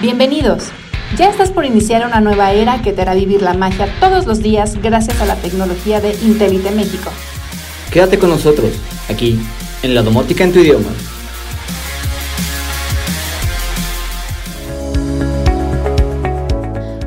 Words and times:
Bienvenidos. 0.00 0.70
Ya 1.18 1.28
estás 1.28 1.50
por 1.50 1.66
iniciar 1.66 2.06
una 2.06 2.22
nueva 2.22 2.52
era 2.52 2.80
que 2.80 2.94
te 2.94 3.02
hará 3.02 3.12
vivir 3.12 3.42
la 3.42 3.52
magia 3.52 3.86
todos 4.00 4.24
los 4.24 4.42
días 4.42 4.80
gracias 4.80 5.20
a 5.20 5.26
la 5.26 5.34
tecnología 5.36 6.00
de 6.00 6.14
Intelite 6.22 6.70
México. 6.70 7.10
Quédate 7.92 8.18
con 8.18 8.30
nosotros, 8.30 8.80
aquí, 9.10 9.38
en 9.82 9.94
la 9.94 10.00
domótica 10.00 10.42
en 10.42 10.54
tu 10.54 10.60
idioma. 10.60 10.88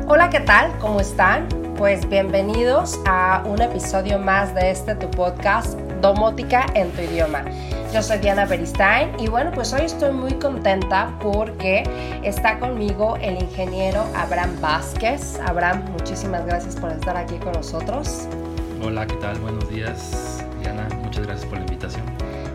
Hola, 0.06 0.30
¿qué 0.30 0.38
tal? 0.38 0.70
¿Cómo 0.78 1.00
están? 1.00 1.48
Pues 1.76 2.08
bienvenidos 2.08 3.00
a 3.06 3.42
un 3.44 3.60
episodio 3.60 4.20
más 4.20 4.54
de 4.54 4.70
este 4.70 4.94
tu 4.94 5.10
podcast, 5.10 5.76
Domótica 6.04 6.66
en 6.74 6.90
tu 6.90 7.00
idioma. 7.00 7.46
Yo 7.90 8.02
soy 8.02 8.18
Diana 8.18 8.44
Beristain 8.44 9.18
y 9.18 9.28
bueno, 9.28 9.50
pues 9.54 9.72
hoy 9.72 9.86
estoy 9.86 10.12
muy 10.12 10.34
contenta 10.34 11.18
porque 11.22 11.82
está 12.22 12.58
conmigo 12.58 13.16
el 13.22 13.42
ingeniero 13.42 14.04
Abraham 14.14 14.60
Vázquez. 14.60 15.40
Abraham, 15.46 15.82
muchísimas 15.92 16.44
gracias 16.44 16.76
por 16.76 16.90
estar 16.90 17.16
aquí 17.16 17.36
con 17.36 17.52
nosotros. 17.52 18.28
Hola, 18.82 19.06
¿qué 19.06 19.14
tal? 19.14 19.38
Buenos 19.38 19.66
días, 19.70 20.44
Diana. 20.60 20.86
Muchas 21.02 21.26
gracias 21.26 21.46
por 21.46 21.56
la 21.56 21.64
invitación. 21.64 22.04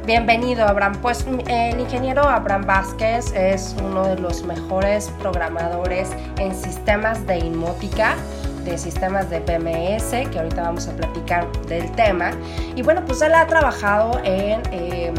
Bienvenido, 0.05 0.67
Abraham. 0.67 0.99
Pues 1.01 1.25
el 1.47 1.79
ingeniero 1.79 2.21
Abraham 2.21 2.67
Vázquez 2.67 3.33
es 3.33 3.75
uno 3.83 4.07
de 4.07 4.15
los 4.19 4.43
mejores 4.43 5.11
programadores 5.19 6.11
en 6.37 6.53
sistemas 6.55 7.25
de 7.25 7.39
inmótica 7.39 8.15
de 8.63 8.77
sistemas 8.77 9.29
de 9.29 9.41
PMS, 9.41 10.29
que 10.29 10.39
ahorita 10.39 10.63
vamos 10.63 10.87
a 10.87 10.91
platicar 10.93 11.51
del 11.67 11.91
tema. 11.93 12.31
Y 12.75 12.81
bueno, 12.81 13.03
pues 13.05 13.21
él 13.21 13.33
ha 13.33 13.47
trabajado 13.47 14.19
en, 14.23 14.61
eh, 14.71 15.13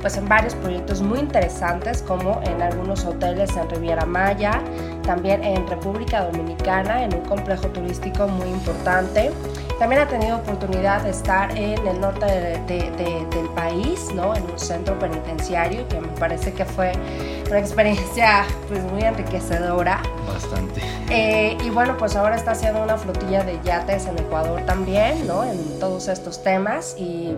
pues 0.00 0.16
en 0.16 0.28
varios 0.28 0.54
proyectos 0.56 1.02
muy 1.02 1.18
interesantes, 1.18 2.02
como 2.02 2.40
en 2.44 2.62
algunos 2.62 3.04
hoteles 3.04 3.56
en 3.56 3.68
Riviera 3.68 4.06
Maya, 4.06 4.60
también 5.02 5.42
en 5.42 5.66
República 5.66 6.24
Dominicana, 6.24 7.02
en 7.04 7.14
un 7.14 7.22
complejo 7.22 7.66
turístico 7.68 8.28
muy 8.28 8.48
importante. 8.48 9.30
También 9.78 10.02
ha 10.02 10.08
tenido 10.08 10.36
oportunidad 10.36 11.02
de 11.02 11.10
estar 11.10 11.56
en 11.56 11.86
el 11.86 12.00
norte 12.00 12.26
del 12.66 13.48
país, 13.54 14.08
¿no? 14.12 14.34
en 14.34 14.42
un 14.42 14.58
centro 14.58 14.98
penitenciario, 14.98 15.86
que 15.88 16.00
me 16.00 16.08
parece 16.18 16.52
que 16.52 16.64
fue 16.64 16.92
una 17.48 17.58
experiencia 17.58 18.44
pues, 18.68 18.82
muy 18.84 19.02
enriquecedora. 19.02 20.02
Bastante. 20.26 20.82
Eh, 21.10 21.56
y 21.64 21.70
bueno, 21.70 21.96
pues 21.96 22.16
ahora 22.16 22.36
está 22.36 22.52
haciendo 22.52 22.82
una 22.82 22.96
flotilla 22.96 23.42
de 23.42 23.58
yates 23.62 24.06
en 24.06 24.18
Ecuador 24.18 24.62
también, 24.66 25.26
¿no? 25.26 25.44
en 25.44 25.80
todos 25.80 26.08
estos 26.08 26.42
temas. 26.42 26.94
Y 26.98 27.34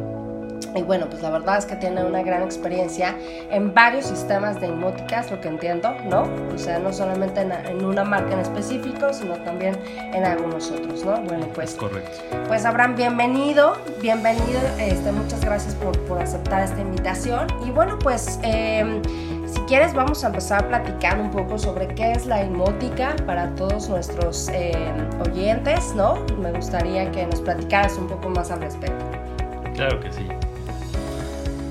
y 0.74 0.82
bueno, 0.82 1.08
pues 1.08 1.22
la 1.22 1.30
verdad 1.30 1.58
es 1.58 1.66
que 1.66 1.74
tiene 1.76 2.04
una 2.04 2.22
gran 2.22 2.42
experiencia 2.42 3.16
en 3.50 3.74
varios 3.74 4.06
sistemas 4.06 4.60
de 4.60 4.68
inmóticas, 4.68 5.30
lo 5.30 5.40
que 5.40 5.48
entiendo, 5.48 5.92
¿no? 6.08 6.28
O 6.54 6.58
sea, 6.58 6.78
no 6.78 6.92
solamente 6.92 7.40
en, 7.40 7.84
una 7.84 8.04
marca 8.04 8.34
en 8.34 8.40
específico, 8.40 9.12
sino 9.12 9.34
también 9.38 9.76
en 10.14 10.24
algunos 10.24 10.70
otros, 10.70 11.04
¿no? 11.04 11.20
Bueno, 11.22 11.48
pues... 11.54 11.74
Correcto. 11.74 12.18
Pues 12.46 12.64
Abraham, 12.64 12.94
bienvenido, 12.94 13.76
bienvenido, 14.00 14.60
este, 14.78 15.10
muchas 15.10 15.40
gracias 15.40 15.74
por, 15.74 15.98
por 16.06 16.22
aceptar 16.22 16.62
esta 16.62 16.80
invitación. 16.80 17.48
Y 17.66 17.70
bueno, 17.70 17.98
pues... 17.98 18.38
Eh, 18.42 19.02
quieres 19.70 19.94
vamos 19.94 20.24
a 20.24 20.26
empezar 20.26 20.64
a 20.64 20.68
platicar 20.68 21.20
un 21.20 21.30
poco 21.30 21.56
sobre 21.56 21.86
qué 21.86 22.10
es 22.10 22.26
la 22.26 22.42
inmótica 22.42 23.14
para 23.24 23.54
todos 23.54 23.88
nuestros 23.88 24.48
eh, 24.48 24.74
oyentes, 25.24 25.94
¿no? 25.94 26.26
Me 26.42 26.50
gustaría 26.50 27.08
que 27.12 27.24
nos 27.24 27.40
platicaras 27.40 27.96
un 27.96 28.08
poco 28.08 28.30
más 28.30 28.50
al 28.50 28.62
respecto. 28.62 29.04
Claro 29.74 30.00
que 30.00 30.10
sí. 30.10 30.26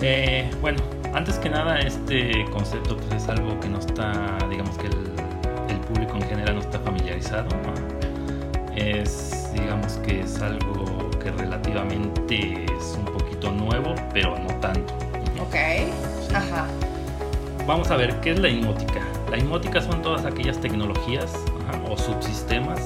Eh, 0.02 0.50
bueno, 0.61 0.81
antes 1.14 1.38
que 1.39 1.50
nada, 1.50 1.77
este 1.81 2.45
concepto 2.52 2.95
pues, 2.95 3.22
es 3.22 3.27
algo 3.27 3.59
que 3.59 3.67
no 3.67 3.80
está, 3.80 4.38
digamos 4.50 4.77
que 4.77 4.88
el, 4.88 5.80
público 5.89 6.16
en 6.16 6.22
general 6.22 6.55
no 6.55 6.61
está 6.61 6.80
familiarizado. 6.80 7.50
Es, 8.77 9.52
digamos 9.53 9.94
que 10.05 10.22
es 10.22 10.42
algo 10.42 11.09
que 11.22 11.31
relativamente 11.31 12.64
es 12.64 12.97
un 12.97 13.05
poquito 13.05 13.52
nuevo, 13.52 13.93
pero 14.14 14.39
no 14.39 14.48
tanto. 14.61 14.93
Ok, 15.42 15.55
ajá. 16.33 16.65
Vamos 17.65 17.92
a 17.92 17.97
ver, 17.97 18.20
¿qué 18.21 18.31
es 18.31 18.39
la 18.39 18.49
inmótica? 18.49 19.02
La 19.30 19.37
inmótica 19.37 19.81
son 19.81 20.02
todas 20.02 20.25
aquellas 20.25 20.59
tecnologías 20.59 21.31
o 21.89 21.97
subsistemas, 21.97 22.80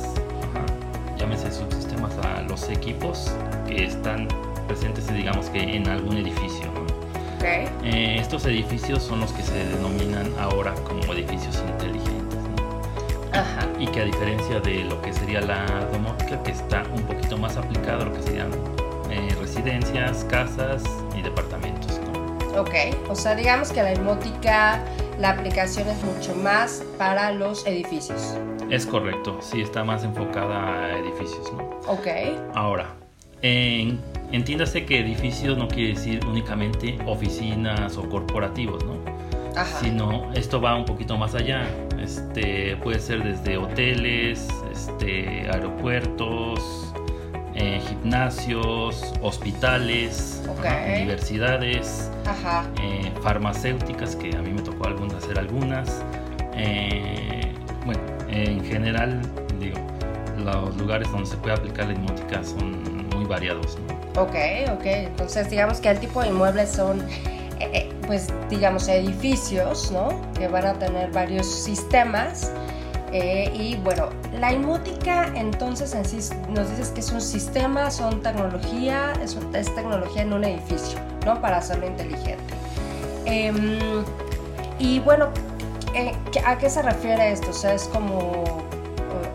llámese 1.17 1.51
subsistemas 1.51 2.17
a 2.17 2.41
los 2.41 2.69
equipos 2.69 3.31
que 3.67 3.85
están 3.85 4.27
presentes, 4.67 5.07
digamos 5.13 5.49
que 5.49 5.61
en 5.61 5.87
algún 5.87 6.17
edificio. 6.17 6.71
Eh, 7.45 8.17
estos 8.19 8.45
edificios 8.45 9.03
son 9.03 9.19
los 9.19 9.31
que 9.33 9.43
se 9.43 9.65
denominan 9.65 10.31
ahora 10.39 10.73
como 10.85 11.01
edificios 11.13 11.61
inteligentes. 11.67 12.39
Y 13.79 13.87
que 13.87 14.01
a 14.01 14.05
diferencia 14.05 14.59
de 14.61 14.85
lo 14.85 15.01
que 15.01 15.11
sería 15.11 15.41
la 15.41 15.65
domótica, 15.91 16.41
que 16.43 16.51
está 16.51 16.83
un 16.95 17.01
poquito 17.03 17.37
más 17.37 17.57
aplicado 17.57 18.03
a 18.03 18.05
lo 18.05 18.13
que 18.13 18.21
serían 18.21 18.51
eh, 19.09 19.35
residencias, 19.41 20.23
casas 20.25 20.83
y 21.17 21.21
departamentos. 21.21 22.02
Ok, 22.57 23.09
o 23.09 23.15
sea, 23.15 23.35
digamos 23.35 23.71
que 23.71 23.81
la 23.81 23.93
domótica, 23.93 24.83
la 25.19 25.31
aplicación 25.31 25.87
es 25.87 26.03
mucho 26.03 26.35
más 26.35 26.83
para 26.97 27.31
los 27.31 27.65
edificios. 27.65 28.37
Es 28.69 28.85
correcto, 28.85 29.39
sí, 29.41 29.61
está 29.61 29.83
más 29.83 30.03
enfocada 30.03 30.85
a 30.85 30.97
edificios, 30.97 31.51
¿no? 31.53 31.79
Ok. 31.87 32.07
Ahora, 32.53 32.95
en 33.41 33.99
Entiéndase 34.33 34.83
que 34.83 34.99
edificios 34.99 35.59
no 35.59 35.67
quiere 35.67 35.89
decir 35.89 36.25
únicamente 36.25 36.97
oficinas 37.05 37.97
o 37.97 38.09
corporativos, 38.09 38.83
¿no? 38.83 38.95
Sino 39.79 40.33
esto 40.33 40.59
va 40.59 40.75
un 40.75 40.85
poquito 40.85 41.19
más 41.19 41.35
allá. 41.35 41.67
Este 42.01 42.75
puede 42.77 42.99
ser 42.99 43.23
desde 43.23 43.57
hoteles, 43.57 44.47
este, 44.71 45.47
aeropuertos, 45.51 46.92
eh, 47.55 47.79
gimnasios, 47.87 49.13
hospitales, 49.21 50.41
universidades, 50.97 52.09
eh, 52.81 53.11
farmacéuticas, 53.21 54.15
que 54.15 54.35
a 54.35 54.41
mí 54.41 54.51
me 54.51 54.61
tocó 54.61 54.87
algunas 54.87 55.23
hacer 55.23 55.37
algunas. 55.37 56.01
Eh, 56.55 57.51
bueno, 57.85 58.01
en 58.29 58.63
general, 58.65 59.21
digo, 59.59 59.77
los 60.37 60.75
lugares 60.77 61.11
donde 61.11 61.27
se 61.27 61.37
puede 61.37 61.55
aplicar 61.55 61.87
la 61.87 61.93
inmótica 61.93 62.43
son 62.43 63.07
muy 63.09 63.25
variados. 63.25 63.77
¿no? 63.87 64.21
Ok, 64.21 64.35
ok. 64.71 64.85
Entonces, 64.85 65.49
digamos 65.51 65.79
que 65.79 65.89
el 65.89 65.99
tipo 65.99 66.21
de 66.23 66.29
inmuebles 66.29 66.71
son, 66.71 67.05
pues, 68.07 68.33
digamos, 68.49 68.87
edificios, 68.87 69.91
¿no? 69.91 70.19
Que 70.33 70.47
van 70.47 70.65
a 70.65 70.73
tener 70.73 71.11
varios 71.11 71.45
sistemas. 71.45 72.51
Eh, 73.13 73.51
y 73.53 73.75
bueno, 73.77 74.09
la 74.33 74.51
inmótica 74.51 75.31
entonces 75.35 75.93
en 75.93 76.03
sí 76.03 76.17
nos 76.49 76.69
dices 76.71 76.89
que 76.89 77.01
es 77.01 77.11
un 77.11 77.21
sistema, 77.21 77.91
son 77.91 78.21
tecnología, 78.21 79.13
es, 79.21 79.37
es 79.53 79.73
tecnología 79.75 80.23
en 80.23 80.33
un 80.33 80.43
edificio, 80.43 80.99
¿no? 81.25 81.39
Para 81.39 81.57
hacerlo 81.57 81.85
inteligente. 81.85 82.53
Em, 83.25 83.79
y 84.79 84.99
bueno, 84.99 85.29
¿a 86.45 86.57
qué 86.57 86.69
se 86.69 86.81
refiere 86.81 87.31
esto? 87.31 87.51
O 87.51 87.53
sea, 87.53 87.75
es 87.75 87.83
como 87.83 88.63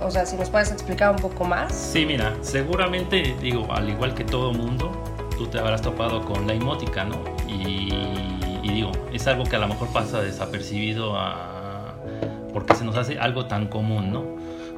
o 0.08 0.10
sea, 0.10 0.24
si 0.24 0.36
nos 0.36 0.48
puedes 0.48 0.72
explicar 0.72 1.10
un 1.10 1.16
poco 1.16 1.44
más. 1.44 1.74
Sí, 1.74 2.06
mira, 2.06 2.34
seguramente, 2.40 3.36
digo, 3.40 3.70
al 3.70 3.88
igual 3.88 4.14
que 4.14 4.24
todo 4.24 4.52
mundo, 4.52 4.90
tú 5.36 5.46
te 5.46 5.58
habrás 5.58 5.82
topado 5.82 6.24
con 6.24 6.46
la 6.46 6.54
inmótica, 6.54 7.04
¿no? 7.04 7.22
Y, 7.46 7.90
digo, 8.62 8.92
es 9.12 9.26
algo 9.26 9.44
que 9.44 9.56
a 9.56 9.58
lo 9.58 9.68
mejor 9.68 9.88
pasa 9.88 10.20
desapercibido 10.22 11.18
porque 12.58 12.74
se 12.74 12.84
nos 12.84 12.96
hace 12.96 13.20
algo 13.20 13.46
tan 13.46 13.68
común, 13.68 14.10
¿no? 14.10 14.24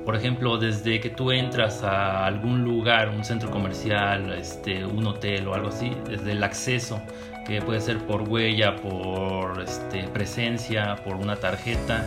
Por 0.05 0.15
ejemplo, 0.15 0.59
desde 0.59 1.01
que 1.01 1.09
tú 1.09 1.33
entras 1.33 1.83
a 1.83 2.27
algún 2.27 2.63
lugar, 2.63 3.09
un 3.09 3.25
centro 3.25 3.51
comercial, 3.51 4.35
este, 4.35 4.85
un 4.85 5.07
hotel 5.07 5.49
o 5.49 5.55
algo 5.55 5.69
así, 5.69 5.97
desde 6.07 6.33
el 6.33 6.45
acceso, 6.45 7.01
que 7.47 7.63
puede 7.63 7.81
ser 7.81 7.97
por 7.99 8.29
huella, 8.29 8.77
por 8.77 9.63
este, 9.63 10.03
presencia, 10.09 10.97
por 11.05 11.17
una 11.17 11.37
tarjeta, 11.37 12.05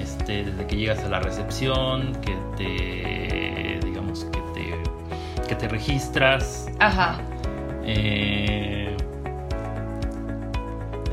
este, 0.00 0.42
desde 0.42 0.66
que 0.66 0.76
llegas 0.76 0.98
a 1.04 1.08
la 1.08 1.20
recepción, 1.20 2.16
que 2.20 2.36
te, 2.56 3.86
digamos, 3.86 4.24
que 4.24 4.40
te, 4.54 5.48
que 5.48 5.54
te 5.54 5.68
registras. 5.68 6.66
Ajá. 6.80 7.20
Eh, 7.84 8.96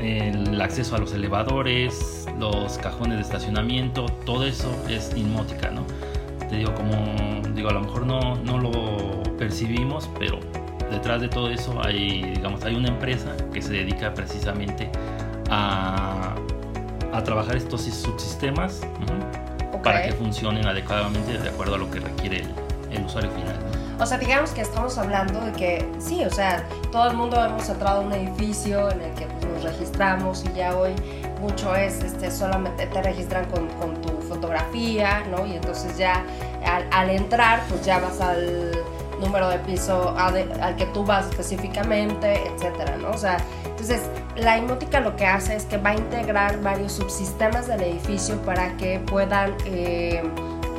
el 0.00 0.60
acceso 0.60 0.96
a 0.96 0.98
los 0.98 1.12
elevadores, 1.12 2.19
los 2.40 2.78
cajones 2.78 3.18
de 3.18 3.22
estacionamiento, 3.22 4.06
todo 4.24 4.44
eso 4.44 4.74
es 4.88 5.12
inmótica, 5.16 5.70
¿no? 5.70 5.84
Te 6.48 6.56
digo, 6.56 6.74
como 6.74 6.92
digo, 7.54 7.68
a 7.68 7.74
lo 7.74 7.82
mejor 7.82 8.06
no, 8.06 8.36
no 8.36 8.58
lo 8.58 9.22
percibimos, 9.38 10.10
pero 10.18 10.40
detrás 10.90 11.20
de 11.20 11.28
todo 11.28 11.50
eso 11.50 11.80
hay, 11.84 12.22
digamos, 12.22 12.64
hay 12.64 12.74
una 12.74 12.88
empresa 12.88 13.36
que 13.52 13.62
se 13.62 13.72
dedica 13.72 14.12
precisamente 14.12 14.90
a 15.48 16.34
a 17.12 17.22
trabajar 17.22 17.56
estos 17.56 17.82
subsistemas 17.82 18.80
para 19.82 20.02
que 20.02 20.12
funcionen 20.12 20.66
adecuadamente 20.66 21.38
de 21.38 21.48
acuerdo 21.48 21.74
a 21.74 21.78
lo 21.78 21.90
que 21.90 22.00
requiere 22.00 22.44
el, 22.90 23.04
usuario 23.04 23.30
final. 23.30 23.56
O 23.98 24.06
sea, 24.06 24.18
digamos 24.18 24.50
que 24.50 24.60
estamos 24.60 24.96
hablando 24.98 25.40
de 25.40 25.52
que 25.52 25.88
sí, 25.98 26.24
o 26.24 26.30
sea, 26.30 26.64
todo 26.90 27.10
el 27.10 27.16
mundo 27.16 27.42
hemos 27.44 27.68
entrado 27.68 28.00
a 28.00 28.04
un 28.04 28.12
edificio 28.12 28.90
en 28.90 29.00
el 29.02 29.14
que 29.14 29.26
pues, 29.26 29.46
nos 29.46 29.62
registramos 29.62 30.44
y 30.44 30.52
ya 30.56 30.76
hoy 30.76 30.92
mucho 31.40 31.74
es 31.74 32.02
este, 32.02 32.30
solamente 32.30 32.86
te 32.86 33.02
registran 33.02 33.46
con, 33.46 33.68
con 33.68 34.00
tu 34.02 34.08
foto, 34.22 34.40
fotografía, 34.40 35.22
¿no? 35.30 35.46
Y 35.46 35.56
entonces 35.56 35.96
ya 35.98 36.24
al, 36.90 37.10
entrar, 37.10 37.60
pues 37.68 37.84
ya 37.84 37.98
vas 37.98 38.20
al 38.20 38.72
número 39.20 39.48
de 39.50 39.58
piso 39.58 40.14
al 40.16 40.76
que 40.76 40.86
tú 40.86 41.04
vas 41.04 41.26
específicamente, 41.26 42.48
etcétera, 42.48 42.96
¿no? 42.96 43.10
O 43.10 43.18
sea, 43.18 43.36
entonces 43.64 44.00
la 44.36 44.56
imótica 44.56 45.00
lo 45.00 45.14
que 45.16 45.26
hace 45.26 45.56
es 45.56 45.66
que 45.66 45.76
va 45.76 45.90
a 45.90 45.94
integrar 45.94 46.60
varios 46.62 46.92
subsistemas 46.92 47.66
del 47.66 47.82
edificio 47.82 48.40
para 48.42 48.76
que 48.78 48.98
puedan, 48.98 49.54
eh, 49.66 50.22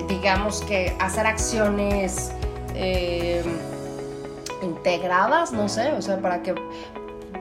digamos 0.07 0.61
que, 0.63 0.95
hacer 0.99 1.27
acciones 1.27 2.31
eh, 2.73 3.43
integradas, 4.63 5.51
no 5.51 5.69
sé, 5.69 5.91
o 5.91 6.01
sea, 6.01 6.19
para 6.19 6.41
que 6.41 6.55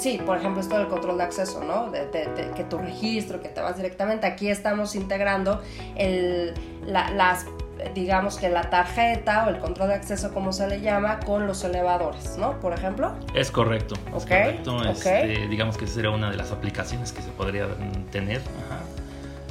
sí, 0.00 0.20
por 0.24 0.38
ejemplo, 0.38 0.60
esto 0.60 0.76
del 0.78 0.88
control 0.88 1.18
de 1.18 1.24
acceso, 1.24 1.62
¿no? 1.62 1.90
De, 1.90 2.08
que 2.56 2.64
tu 2.64 2.78
registro, 2.78 3.40
que 3.40 3.48
te 3.48 3.60
vas 3.60 3.76
directamente. 3.76 4.26
Aquí 4.26 4.48
estamos 4.48 4.94
integrando 4.94 5.62
el, 5.96 6.54
las, 6.86 7.46
digamos 7.94 8.36
que 8.36 8.48
la 8.48 8.68
tarjeta 8.70 9.46
o 9.46 9.50
el 9.50 9.58
control 9.58 9.88
de 9.88 9.94
acceso, 9.94 10.32
como 10.32 10.52
se 10.52 10.66
le 10.68 10.80
llama, 10.80 11.20
con 11.20 11.46
los 11.46 11.64
elevadores, 11.64 12.36
¿no? 12.38 12.58
Por 12.60 12.72
ejemplo. 12.72 13.14
Es 13.34 13.50
correcto. 13.50 13.94
Es 14.16 14.24
correcto. 14.24 14.82
Este, 14.84 15.46
digamos 15.48 15.76
que 15.76 15.84
esa 15.84 15.94
sería 15.94 16.10
una 16.10 16.30
de 16.30 16.36
las 16.36 16.52
aplicaciones 16.52 17.12
que 17.12 17.22
se 17.22 17.30
podría 17.30 17.66
tener. 18.10 18.40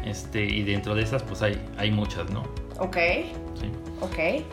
Este, 0.06 0.44
y 0.44 0.64
dentro 0.64 0.96
de 0.96 1.04
esas, 1.04 1.24
pues 1.24 1.42
hay, 1.42 1.62
hay 1.78 1.92
muchas, 1.92 2.30
¿no? 2.32 2.44
Ok. 2.80 2.98
Sí. 3.56 3.72
Ok. 4.02 4.44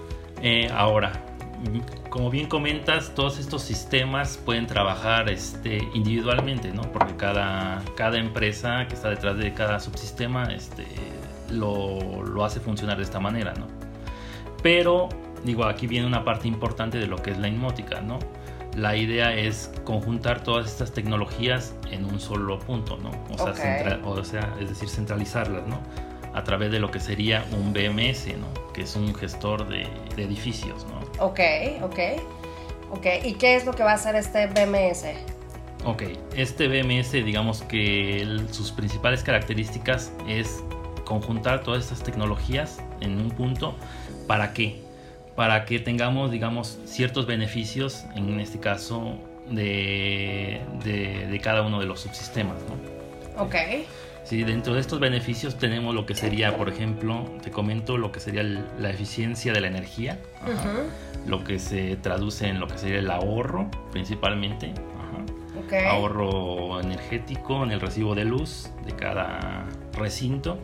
Eh, 0.42 0.68
ahora, 0.74 1.12
como 2.10 2.30
bien 2.30 2.48
comentas, 2.48 3.14
todos 3.14 3.38
estos 3.38 3.62
sistemas 3.62 4.38
pueden 4.44 4.66
trabajar 4.66 5.28
este, 5.28 5.78
individualmente, 5.94 6.72
¿no? 6.72 6.82
Porque 6.92 7.16
cada, 7.16 7.82
cada 7.96 8.18
empresa 8.18 8.86
que 8.88 8.94
está 8.94 9.10
detrás 9.10 9.36
de 9.38 9.52
cada 9.52 9.80
subsistema 9.80 10.44
este, 10.44 10.86
lo, 11.50 12.22
lo 12.22 12.44
hace 12.44 12.60
funcionar 12.60 12.96
de 12.96 13.02
esta 13.02 13.20
manera, 13.20 13.54
¿no? 13.54 13.66
Pero, 14.62 15.08
digo, 15.44 15.64
aquí 15.64 15.86
viene 15.86 16.06
una 16.06 16.24
parte 16.24 16.48
importante 16.48 16.98
de 16.98 17.06
lo 17.06 17.16
que 17.16 17.30
es 17.30 17.38
la 17.38 17.48
inmótica, 17.48 18.00
¿no? 18.00 18.18
La 18.76 18.96
idea 18.96 19.34
es 19.34 19.72
conjuntar 19.84 20.42
todas 20.42 20.66
estas 20.66 20.92
tecnologías 20.92 21.74
en 21.90 22.04
un 22.04 22.20
solo 22.20 22.58
punto, 22.58 22.98
¿no? 22.98 23.10
O 23.34 23.38
sea, 23.38 24.00
o 24.04 24.24
sea 24.24 24.54
es 24.60 24.68
decir, 24.68 24.88
centralizarlas, 24.88 25.66
¿no? 25.66 25.80
A 26.34 26.44
través 26.44 26.70
de 26.70 26.78
lo 26.78 26.90
que 26.90 27.00
sería 27.00 27.46
un 27.52 27.72
BMS, 27.72 28.26
¿no? 28.38 28.72
Que 28.74 28.82
es 28.82 28.94
un 28.96 29.14
gestor 29.14 29.66
de, 29.68 29.88
de 30.14 30.24
edificios, 30.24 30.84
¿no? 30.86 31.05
Ok, 31.18 31.40
ok. 31.82 31.98
Ok, 32.90 33.06
¿y 33.24 33.34
qué 33.34 33.56
es 33.56 33.64
lo 33.64 33.72
que 33.72 33.82
va 33.82 33.92
a 33.92 33.94
hacer 33.94 34.14
este 34.14 34.46
BMS? 34.46 35.06
Ok, 35.84 36.02
este 36.34 36.68
BMS, 36.68 37.12
digamos 37.12 37.62
que 37.62 38.40
sus 38.50 38.72
principales 38.72 39.22
características 39.22 40.12
es 40.28 40.62
conjuntar 41.04 41.62
todas 41.62 41.84
estas 41.84 42.02
tecnologías 42.02 42.78
en 43.00 43.20
un 43.20 43.30
punto. 43.30 43.76
¿Para 44.26 44.52
qué? 44.52 44.82
Para 45.34 45.64
que 45.64 45.78
tengamos, 45.78 46.30
digamos, 46.30 46.78
ciertos 46.86 47.26
beneficios, 47.26 48.04
en 48.14 48.40
este 48.40 48.58
caso, 48.58 49.18
de, 49.48 50.60
de, 50.84 51.40
cada 51.42 51.62
uno 51.62 51.78
de 51.80 51.86
los 51.86 52.00
subsistemas, 52.00 52.56
¿no? 52.68 53.42
Ok. 53.44 53.54
Sí, 54.26 54.42
dentro 54.42 54.74
de 54.74 54.80
estos 54.80 54.98
beneficios 54.98 55.56
tenemos 55.56 55.94
lo 55.94 56.04
que 56.04 56.16
sería, 56.16 56.56
por 56.56 56.68
ejemplo, 56.68 57.24
te 57.44 57.52
comento 57.52 57.96
lo 57.96 58.10
que 58.10 58.18
sería 58.18 58.42
la 58.42 58.90
eficiencia 58.90 59.52
de 59.52 59.60
la 59.60 59.68
energía, 59.68 60.18
lo 61.28 61.44
que 61.44 61.60
se 61.60 61.94
traduce 61.94 62.48
en 62.48 62.58
lo 62.58 62.66
que 62.66 62.76
sería 62.76 62.98
el 62.98 63.08
ahorro 63.08 63.70
principalmente, 63.92 64.74
ahorro 65.88 66.80
energético 66.80 67.62
en 67.62 67.70
el 67.70 67.80
recibo 67.80 68.16
de 68.16 68.24
luz 68.24 68.68
de 68.84 68.96
cada 68.96 69.64
recinto. 69.92 70.58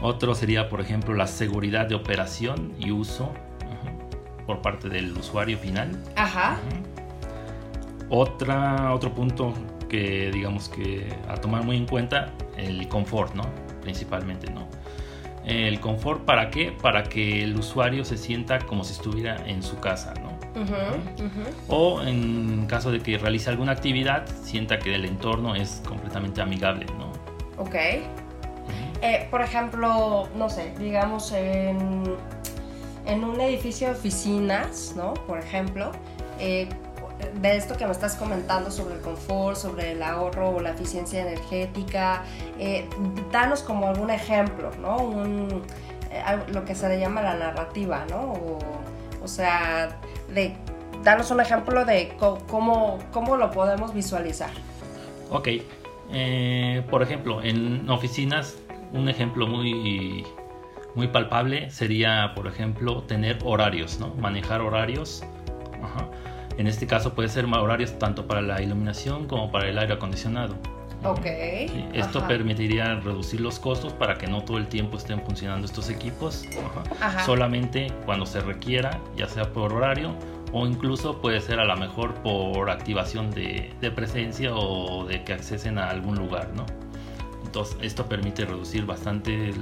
Otro 0.00 0.34
sería, 0.34 0.70
por 0.70 0.80
ejemplo, 0.80 1.12
la 1.12 1.26
seguridad 1.26 1.86
de 1.86 1.94
operación 1.94 2.72
y 2.78 2.90
uso 2.90 3.34
por 4.46 4.62
parte 4.62 4.88
del 4.88 5.12
usuario 5.12 5.58
final. 5.58 5.90
Ajá. 6.16 6.56
Otra, 8.08 8.94
otro 8.94 9.12
punto 9.12 9.52
que 9.94 10.30
digamos 10.32 10.68
que 10.68 11.06
a 11.28 11.36
tomar 11.36 11.62
muy 11.62 11.76
en 11.76 11.86
cuenta 11.86 12.30
el 12.56 12.88
confort, 12.88 13.34
¿no? 13.34 13.44
Principalmente, 13.80 14.50
¿no? 14.50 14.66
El 15.44 15.78
confort 15.78 16.24
para 16.24 16.50
qué? 16.50 16.72
Para 16.72 17.04
que 17.04 17.44
el 17.44 17.56
usuario 17.56 18.04
se 18.04 18.16
sienta 18.16 18.58
como 18.60 18.82
si 18.82 18.92
estuviera 18.92 19.36
en 19.46 19.62
su 19.62 19.78
casa, 19.78 20.14
¿no? 20.14 20.34
O 21.68 22.02
en 22.02 22.66
caso 22.66 22.90
de 22.90 23.00
que 23.00 23.18
realice 23.18 23.50
alguna 23.50 23.72
actividad, 23.72 24.26
sienta 24.42 24.78
que 24.78 24.94
el 24.94 25.04
entorno 25.04 25.54
es 25.54 25.80
completamente 25.86 26.40
amigable, 26.40 26.86
¿no? 26.98 27.12
Ok. 27.62 27.74
Eh, 29.02 29.28
por 29.30 29.42
ejemplo, 29.42 30.28
no 30.34 30.48
sé, 30.48 30.72
digamos 30.78 31.30
en, 31.32 32.02
en 33.06 33.24
un 33.24 33.40
edificio 33.40 33.88
de 33.88 33.94
oficinas, 33.94 34.94
¿no? 34.96 35.14
Por 35.14 35.38
ejemplo, 35.38 35.92
eh, 36.40 36.68
de 37.34 37.56
esto 37.56 37.76
que 37.76 37.86
me 37.86 37.92
estás 37.92 38.16
comentando 38.16 38.70
sobre 38.70 38.94
el 38.94 39.00
confort, 39.00 39.56
sobre 39.56 39.92
el 39.92 40.02
ahorro 40.02 40.50
o 40.50 40.60
la 40.60 40.70
eficiencia 40.70 41.22
energética, 41.22 42.22
eh, 42.58 42.88
danos 43.30 43.62
como 43.62 43.88
algún 43.88 44.10
ejemplo, 44.10 44.70
¿no? 44.80 44.96
Un, 44.98 45.62
eh, 46.10 46.22
lo 46.48 46.64
que 46.64 46.74
se 46.74 46.88
le 46.88 46.98
llama 46.98 47.22
la 47.22 47.34
narrativa, 47.34 48.04
¿no? 48.10 48.34
O, 49.22 49.28
sea, 49.28 49.98
de, 50.32 50.54
danos 51.02 51.30
un 51.30 51.40
ejemplo 51.40 51.84
de 51.84 52.16
cómo, 52.18 52.98
cómo 53.12 53.36
lo 53.36 53.50
podemos 53.50 53.94
visualizar. 53.94 54.50
Ok, 55.30 55.48
eh, 56.12 56.82
por 56.90 57.02
ejemplo, 57.02 57.42
en 57.42 57.88
oficinas, 57.88 58.56
un 58.92 59.08
ejemplo 59.08 59.46
muy, 59.46 60.26
muy 60.94 61.08
palpable 61.08 61.70
sería, 61.70 62.32
por 62.34 62.46
ejemplo, 62.46 63.02
tener 63.02 63.38
horarios, 63.44 63.98
¿no? 63.98 64.14
Manejar 64.14 64.60
horarios. 64.60 65.24
En 66.58 66.66
este 66.66 66.86
caso 66.86 67.14
puede 67.14 67.28
ser 67.28 67.46
horarios 67.46 67.98
tanto 67.98 68.26
para 68.26 68.42
la 68.42 68.62
iluminación 68.62 69.26
como 69.26 69.50
para 69.50 69.68
el 69.68 69.78
aire 69.78 69.94
acondicionado. 69.94 70.56
Ok. 71.04 71.26
esto 71.92 72.26
permitiría 72.26 72.94
reducir 72.94 73.38
los 73.38 73.58
costos 73.58 73.92
para 73.92 74.16
que 74.16 74.26
no 74.26 74.42
todo 74.42 74.56
el 74.56 74.68
tiempo 74.68 74.96
estén 74.96 75.20
funcionando 75.20 75.66
estos 75.66 75.90
equipos. 75.90 76.46
Solamente 77.26 77.88
cuando 78.06 78.24
se 78.24 78.40
requiera, 78.40 78.98
ya 79.14 79.28
sea 79.28 79.52
por 79.52 79.74
horario 79.74 80.16
o 80.52 80.66
incluso 80.66 81.20
puede 81.20 81.40
ser 81.40 81.60
a 81.60 81.66
lo 81.66 81.76
mejor 81.76 82.14
por 82.22 82.70
activación 82.70 83.30
de, 83.30 83.74
de 83.82 83.90
presencia 83.90 84.54
o 84.54 85.04
de 85.04 85.24
que 85.24 85.34
accesen 85.34 85.78
a 85.78 85.90
algún 85.90 86.14
lugar, 86.16 86.48
¿no? 86.54 86.64
Entonces 87.44 87.76
esto 87.82 88.06
permite 88.06 88.44
reducir 88.46 88.86
bastante 88.86 89.52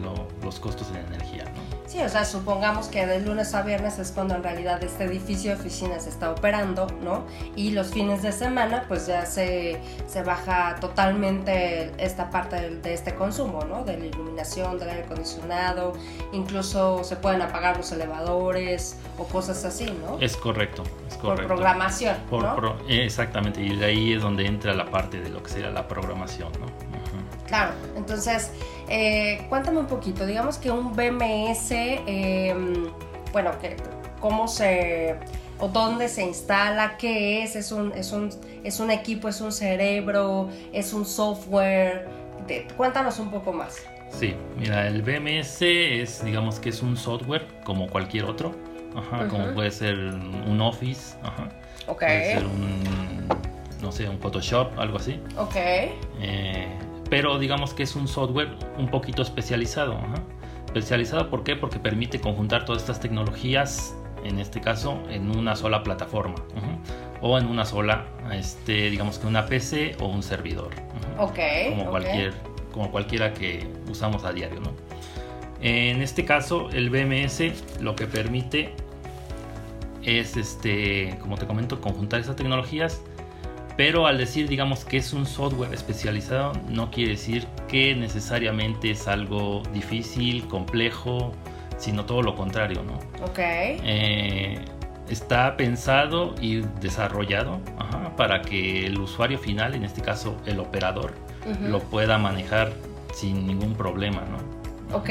los 0.43 0.61
costos 0.61 0.93
de 0.93 1.01
energía. 1.01 1.45
Sí, 1.93 2.01
o 2.01 2.09
sea, 2.09 2.25
supongamos 2.25 2.87
que 2.89 3.07
de 3.07 3.21
lunes 3.21 3.55
a 3.55 3.61
viernes 3.61 3.99
es 3.99 4.13
cuando 4.13 4.35
en 4.35 4.43
realidad 4.43 4.83
este 4.83 5.05
edificio 5.05 5.51
de 5.51 5.61
oficinas 5.61 6.07
está 6.07 6.31
operando, 6.31 6.87
¿no? 7.03 7.27
Y 7.55 7.73
los 7.73 7.89
fines 7.89 8.23
de 8.23 8.33
semana 8.33 8.87
pues 8.89 9.07
ya 9.09 9.27
se, 9.27 9.79
se 10.07 10.23
baja 10.23 10.77
totalmente 10.81 11.93
esta 12.03 12.31
parte 12.31 12.71
de, 12.71 12.95
este 12.95 13.15
consumo, 13.15 13.65
¿no? 13.67 13.85
De 13.85 13.99
la 13.99 14.07
iluminación, 14.07 14.79
del 14.79 14.89
aire 14.89 15.03
acondicionado, 15.03 15.93
incluso 16.33 17.05
se 17.05 17.17
pueden 17.17 17.43
apagar 17.43 17.77
los 17.77 17.93
elevadores 17.93 18.97
o 19.19 19.25
cosas 19.25 19.63
así, 19.67 19.85
¿no? 19.85 20.19
Es 20.19 20.35
correcto, 20.35 20.85
es 21.07 21.19
correcto. 21.19 21.47
Por 21.47 21.57
programación. 21.57 22.17
¿no? 22.31 22.75
exactamente, 22.89 23.61
y 23.61 23.77
de 23.77 23.85
ahí 23.85 24.15
es 24.15 24.23
donde 24.23 24.47
entra 24.47 24.73
la 24.73 24.87
parte 24.87 25.21
de 25.21 25.29
lo 25.29 25.43
que 25.43 25.51
sería 25.51 25.69
la 25.69 25.87
programación, 25.89 26.53
¿no? 26.59 26.69
Claro, 27.47 27.73
entonces 27.97 28.51
eh, 28.89 29.47
cuéntame 29.49 29.79
un 29.79 29.87
poquito, 29.87 30.27
digamos 30.27 30.59
que 30.59 30.71
un 30.71 30.93
BMS, 30.95 31.71
em, 32.07 32.91
bueno, 33.33 33.53
que, 33.61 33.77
¿cómo 34.21 34.49
se 34.49 35.17
o 35.63 35.69
dónde 35.69 36.09
se 36.09 36.25
instala, 36.25 36.97
qué 36.97 37.45
es, 37.45 37.55
es 37.55 37.71
un, 37.71 37.93
es 37.93 38.11
un, 38.11 38.31
es 38.65 38.81
un 38.81 38.91
equipo, 38.91 39.29
es 39.29 39.41
un 39.41 39.53
cerebro, 39.53 40.49
es 40.73 40.93
un 40.93 41.07
software. 41.07 42.09
cuéntanos 42.77 43.21
un 43.21 43.31
poco 43.31 43.53
más. 43.53 43.77
Sí, 44.11 44.35
mira, 44.59 44.89
el 44.89 45.03
BMS 45.03 45.63
es, 45.63 46.25
digamos 46.25 46.59
que 46.59 46.71
es 46.71 46.83
un 46.83 46.97
software 46.97 47.47
como 47.63 47.89
cualquier 47.89 48.25
otro, 48.25 48.57
ajá, 48.97 49.29
como 49.29 49.55
puede 49.55 49.71
ser 49.71 49.97
un 49.97 50.61
Office, 50.61 51.17
ajá, 51.23 51.49
puede 51.87 52.35
ser 52.35 52.45
un, 52.45 53.29
no 53.81 53.93
sé, 53.93 54.09
un 54.09 54.19
Photoshop, 54.19 54.77
algo 54.81 54.99
así. 54.99 55.21
Ok. 55.39 55.55
Eh, 55.55 56.67
pero 57.13 57.39
digamos 57.39 57.75
que 57.75 57.83
es 57.83 57.95
un 57.95 58.09
software 58.09 58.49
un 58.79 58.89
poquito 58.89 59.21
especializado. 59.21 59.99
Especializado, 60.65 61.29
¿por 61.29 61.45
qué? 61.45 61.57
Porque 61.57 61.79
permite 61.79 62.19
conjuntar 62.19 62.65
todas 62.65 62.81
estas 62.81 63.01
tecnologías, 63.01 63.95
en 64.25 64.39
este 64.39 64.63
caso, 64.63 64.99
en 65.11 65.29
una 65.37 65.55
sola 65.55 65.83
plataforma. 65.83 66.37
O 67.21 67.37
en 67.37 67.49
una 67.49 67.67
sola, 67.67 68.07
este, 68.33 68.89
digamos 68.89 69.19
que 69.19 69.27
una 69.27 69.45
PC 69.45 69.97
o 70.01 70.07
un 70.07 70.23
servidor. 70.23 70.71
Ok. 71.19 71.39
Como, 71.69 71.91
Cualquier, 71.91 72.33
como 72.73 72.91
cualquiera 72.91 73.35
que 73.35 73.67
usamos 73.91 74.25
a 74.25 74.33
diario, 74.33 74.61
¿no? 74.61 74.73
En 75.61 76.01
este 76.01 76.25
caso, 76.25 76.71
el 76.71 76.89
BMS 76.89 77.83
lo 77.83 77.95
que 77.95 78.07
permite 78.07 78.75
es, 80.03 80.39
este, 80.39 81.19
como 81.21 81.37
te 81.37 81.47
comento, 81.47 81.79
conjuntar 81.79 82.21
estas 82.21 82.37
tecnologías 82.37 83.03
pero 83.77 84.07
al 84.07 84.19
decir, 84.19 84.49
digamos, 84.49 84.85
que 84.85 84.99
es 84.99 85.13
un 85.13 85.27
software 85.27 85.73
especializado, 85.73 86.53
no 86.69 86.91
quiere 86.91 87.13
decir 87.13 87.47
que 87.69 87.95
necesariamente 87.95 88.91
es 88.91 89.09
algo 89.09 89.63
difícil, 89.73 90.47
complejo, 90.49 91.33
sino 91.79 92.05
todo 92.05 92.23
lo 92.23 92.35
contrario, 92.35 92.83
¿no? 92.83 92.95
Ok. 93.25 93.39
Eh, 93.39 94.59
está 95.09 95.57
pensado 95.57 96.35
y 96.41 96.61
desarrollado 96.81 97.61
ajá, 97.79 98.15
para 98.17 98.43
que 98.43 98.87
el 98.87 98.99
usuario 98.99 99.39
final, 99.39 99.75
en 99.75 99.85
este 99.85 100.01
caso 100.01 100.37
el 100.47 100.61
operador, 100.61 101.15
lo 101.61 101.81
pueda 101.81 102.19
manejar 102.19 102.73
sin 103.13 103.47
ningún 103.47 103.75
problema, 103.75 104.23
¿no? 104.31 104.97
Ok, 104.97 105.09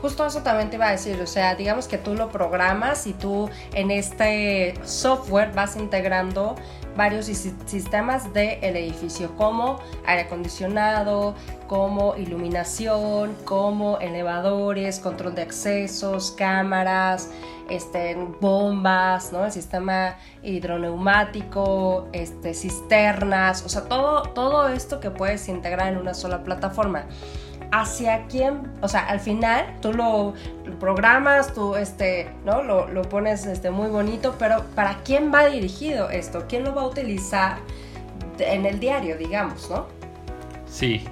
justo 0.00 0.24
eso 0.24 0.42
también 0.42 0.70
te 0.70 0.76
iba 0.76 0.86
a 0.86 0.92
decir, 0.92 1.20
o 1.20 1.26
sea, 1.26 1.56
digamos 1.56 1.88
que 1.88 1.98
tú 1.98 2.14
lo 2.14 2.28
programas 2.30 3.06
y 3.06 3.12
tú 3.12 3.50
en 3.74 3.90
este 3.90 4.74
software 4.84 5.52
vas 5.52 5.76
integrando 5.76 6.54
varios 6.96 7.26
sis- 7.26 7.54
sistemas 7.66 8.32
del 8.32 8.76
edificio, 8.76 9.34
como 9.36 9.78
aire 10.06 10.22
acondicionado, 10.22 11.34
como 11.66 12.16
iluminación, 12.16 13.34
como 13.44 13.98
elevadores, 13.98 15.00
control 15.00 15.34
de 15.34 15.42
accesos, 15.42 16.30
cámaras, 16.32 17.30
este, 17.70 18.14
bombas, 18.40 19.32
¿no? 19.32 19.44
El 19.46 19.52
sistema 19.52 20.16
hidroneumático, 20.42 22.08
este, 22.12 22.54
cisternas, 22.54 23.64
o 23.64 23.68
sea, 23.68 23.82
todo, 23.82 24.22
todo 24.30 24.68
esto 24.68 25.00
que 25.00 25.10
puedes 25.10 25.48
integrar 25.48 25.92
en 25.92 25.98
una 25.98 26.14
sola 26.14 26.44
plataforma 26.44 27.06
hacia 27.80 28.26
quién, 28.28 28.62
o 28.82 28.88
sea, 28.88 29.06
al 29.06 29.18
final 29.18 29.66
tú 29.82 29.92
lo, 29.92 30.34
programas, 30.78 31.52
tú 31.54 31.74
este, 31.74 32.30
¿no? 32.44 32.62
Lo, 32.62 32.88
lo 32.88 33.02
pones 33.02 33.46
este, 33.46 33.70
muy 33.70 33.88
bonito, 33.88 34.36
pero 34.38 34.64
¿para 34.76 35.02
quién 35.02 35.32
va 35.34 35.46
dirigido 35.46 36.08
esto? 36.08 36.44
¿Quién 36.48 36.62
lo 36.62 36.74
va 36.74 36.82
a 36.82 36.86
utilizar 36.86 37.58
en 38.38 38.64
el 38.64 38.78
diario, 38.78 39.16
digamos, 39.16 39.68
no? 39.70 39.86
Sí. 40.66 41.04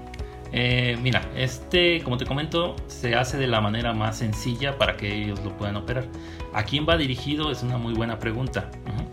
Eh, 0.52 0.96
mira, 1.02 1.22
este, 1.34 2.00
como 2.02 2.16
te 2.16 2.26
comento, 2.26 2.76
se 2.86 3.16
hace 3.16 3.38
de 3.38 3.46
la 3.48 3.60
manera 3.60 3.92
más 3.92 4.18
sencilla 4.18 4.78
para 4.78 4.96
que 4.96 5.12
ellos 5.12 5.40
lo 5.42 5.56
puedan 5.56 5.76
operar. 5.76 6.04
¿A 6.52 6.62
quién 6.62 6.86
va 6.88 6.96
dirigido? 6.96 7.50
Es 7.50 7.62
una 7.62 7.76
muy 7.76 7.94
buena 7.94 8.18
pregunta. 8.18 8.70
Ujú. 8.86 9.11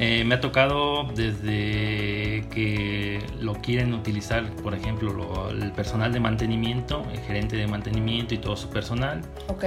Eh, 0.00 0.22
me 0.24 0.36
ha 0.36 0.40
tocado 0.40 1.04
desde 1.14 2.44
que 2.54 3.20
lo 3.40 3.54
quieren 3.54 3.92
utilizar, 3.94 4.48
por 4.62 4.74
ejemplo, 4.74 5.12
lo- 5.12 5.50
el 5.50 5.72
personal 5.72 6.12
de 6.12 6.20
mantenimiento, 6.20 7.02
el 7.12 7.18
gerente 7.20 7.56
de 7.56 7.66
mantenimiento 7.66 8.32
y 8.34 8.38
todo 8.38 8.56
su 8.56 8.68
personal, 8.70 9.22
Ok. 9.48 9.64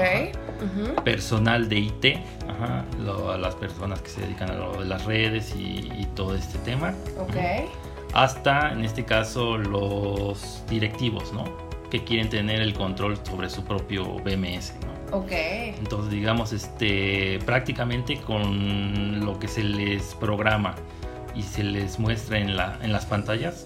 Personal 1.03 1.67
de 1.67 1.79
IT, 1.79 2.05
ajá, 2.47 2.85
lo- 3.03 3.37
las 3.37 3.55
personas 3.55 4.01
que 4.01 4.09
se 4.09 4.21
dedican 4.21 4.51
a 4.51 4.53
lo 4.55 4.71
de 4.79 4.85
las 4.85 5.03
redes 5.05 5.53
y, 5.57 5.89
y 5.97 6.07
todo 6.15 6.35
este 6.35 6.57
tema. 6.59 6.93
Ok. 7.19 7.35
hasta 8.13 8.73
en 8.73 8.83
este 8.83 9.05
caso 9.05 9.57
los 9.57 10.63
directivos, 10.69 11.31
¿no? 11.31 11.45
Que 11.89 12.03
quieren 12.03 12.27
tener 12.29 12.59
el 12.61 12.73
control 12.73 13.17
sobre 13.23 13.49
su 13.49 13.63
propio 13.63 14.03
BMS, 14.19 14.73
¿no? 14.85 14.90
Ok. 15.11 15.31
Entonces, 15.31 16.11
digamos, 16.11 16.53
este, 16.53 17.39
prácticamente 17.45 18.17
con 18.17 19.25
lo 19.25 19.39
que 19.39 19.47
se 19.47 19.63
les 19.63 20.15
programa 20.15 20.75
y 21.35 21.43
se 21.43 21.63
les 21.63 21.99
muestra 21.99 22.39
en, 22.39 22.55
la, 22.55 22.79
en 22.81 22.91
las 22.91 23.05
pantallas, 23.05 23.65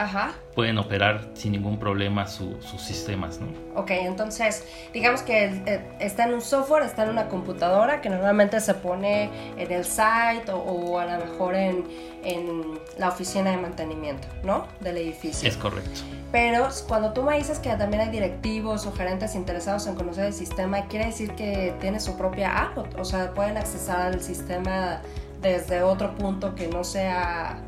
Ajá. 0.00 0.32
pueden 0.54 0.78
operar 0.78 1.28
sin 1.34 1.52
ningún 1.52 1.78
problema 1.78 2.26
su- 2.26 2.56
sus 2.62 2.80
sistemas, 2.82 3.38
¿no? 3.38 3.48
Ok, 3.80 3.90
entonces 3.90 4.64
digamos 4.94 5.22
que 5.22 5.44
eh, 5.66 5.80
está 6.00 6.24
en 6.24 6.34
un 6.34 6.40
software, 6.40 6.82
está 6.84 7.04
en 7.04 7.10
una 7.10 7.28
computadora 7.28 8.00
que 8.00 8.08
normalmente 8.08 8.60
se 8.60 8.74
pone 8.74 9.30
en 9.56 9.70
el 9.70 9.84
site 9.84 10.50
o, 10.52 10.56
o 10.58 10.98
a 10.98 11.04
lo 11.04 11.24
mejor 11.24 11.54
en, 11.54 11.84
en 12.24 12.78
la 12.98 13.08
oficina 13.08 13.50
de 13.50 13.58
mantenimiento, 13.58 14.26
¿no? 14.42 14.66
Del 14.80 14.96
edificio. 14.96 15.48
Es 15.48 15.56
correcto. 15.56 16.00
Pero 16.32 16.68
cuando 16.88 17.12
tú 17.12 17.22
me 17.22 17.36
dices 17.36 17.58
que 17.58 17.70
también 17.76 18.02
hay 18.02 18.08
directivos 18.10 18.86
o 18.86 18.92
gerentes 18.92 19.34
interesados 19.34 19.86
en 19.86 19.94
conocer 19.96 20.26
el 20.26 20.32
sistema, 20.32 20.86
¿quiere 20.86 21.06
decir 21.06 21.32
que 21.34 21.74
tiene 21.80 22.00
su 22.00 22.16
propia 22.16 22.56
app? 22.56 22.78
O, 22.78 22.86
o 23.00 23.04
sea, 23.04 23.32
pueden 23.32 23.56
accesar 23.56 24.00
al 24.12 24.20
sistema 24.20 25.00
desde 25.42 25.82
otro 25.82 26.14
punto 26.16 26.54
que 26.54 26.68
no 26.68 26.84
sea, 26.84 27.58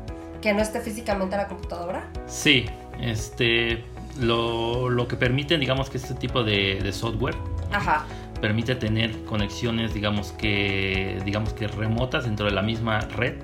que 0.43 0.53
no 0.53 0.61
esté 0.61 0.81
físicamente 0.81 1.35
en 1.35 1.41
la 1.41 1.47
computadora. 1.47 2.09
Sí, 2.27 2.65
este, 2.99 3.85
lo, 4.19 4.89
lo 4.89 5.07
que 5.07 5.15
permite, 5.15 5.57
digamos, 5.57 5.89
que 5.89 5.97
este 5.97 6.13
tipo 6.15 6.43
de, 6.43 6.79
de 6.83 6.91
software 6.91 7.35
Ajá. 7.71 8.05
permite 8.41 8.75
tener 8.75 9.23
conexiones, 9.23 9.93
digamos 9.93 10.33
que, 10.33 11.21
digamos 11.25 11.53
que 11.53 11.67
remotas 11.67 12.25
dentro 12.25 12.45
de 12.45 12.51
la 12.51 12.61
misma 12.61 12.99
red 12.99 13.35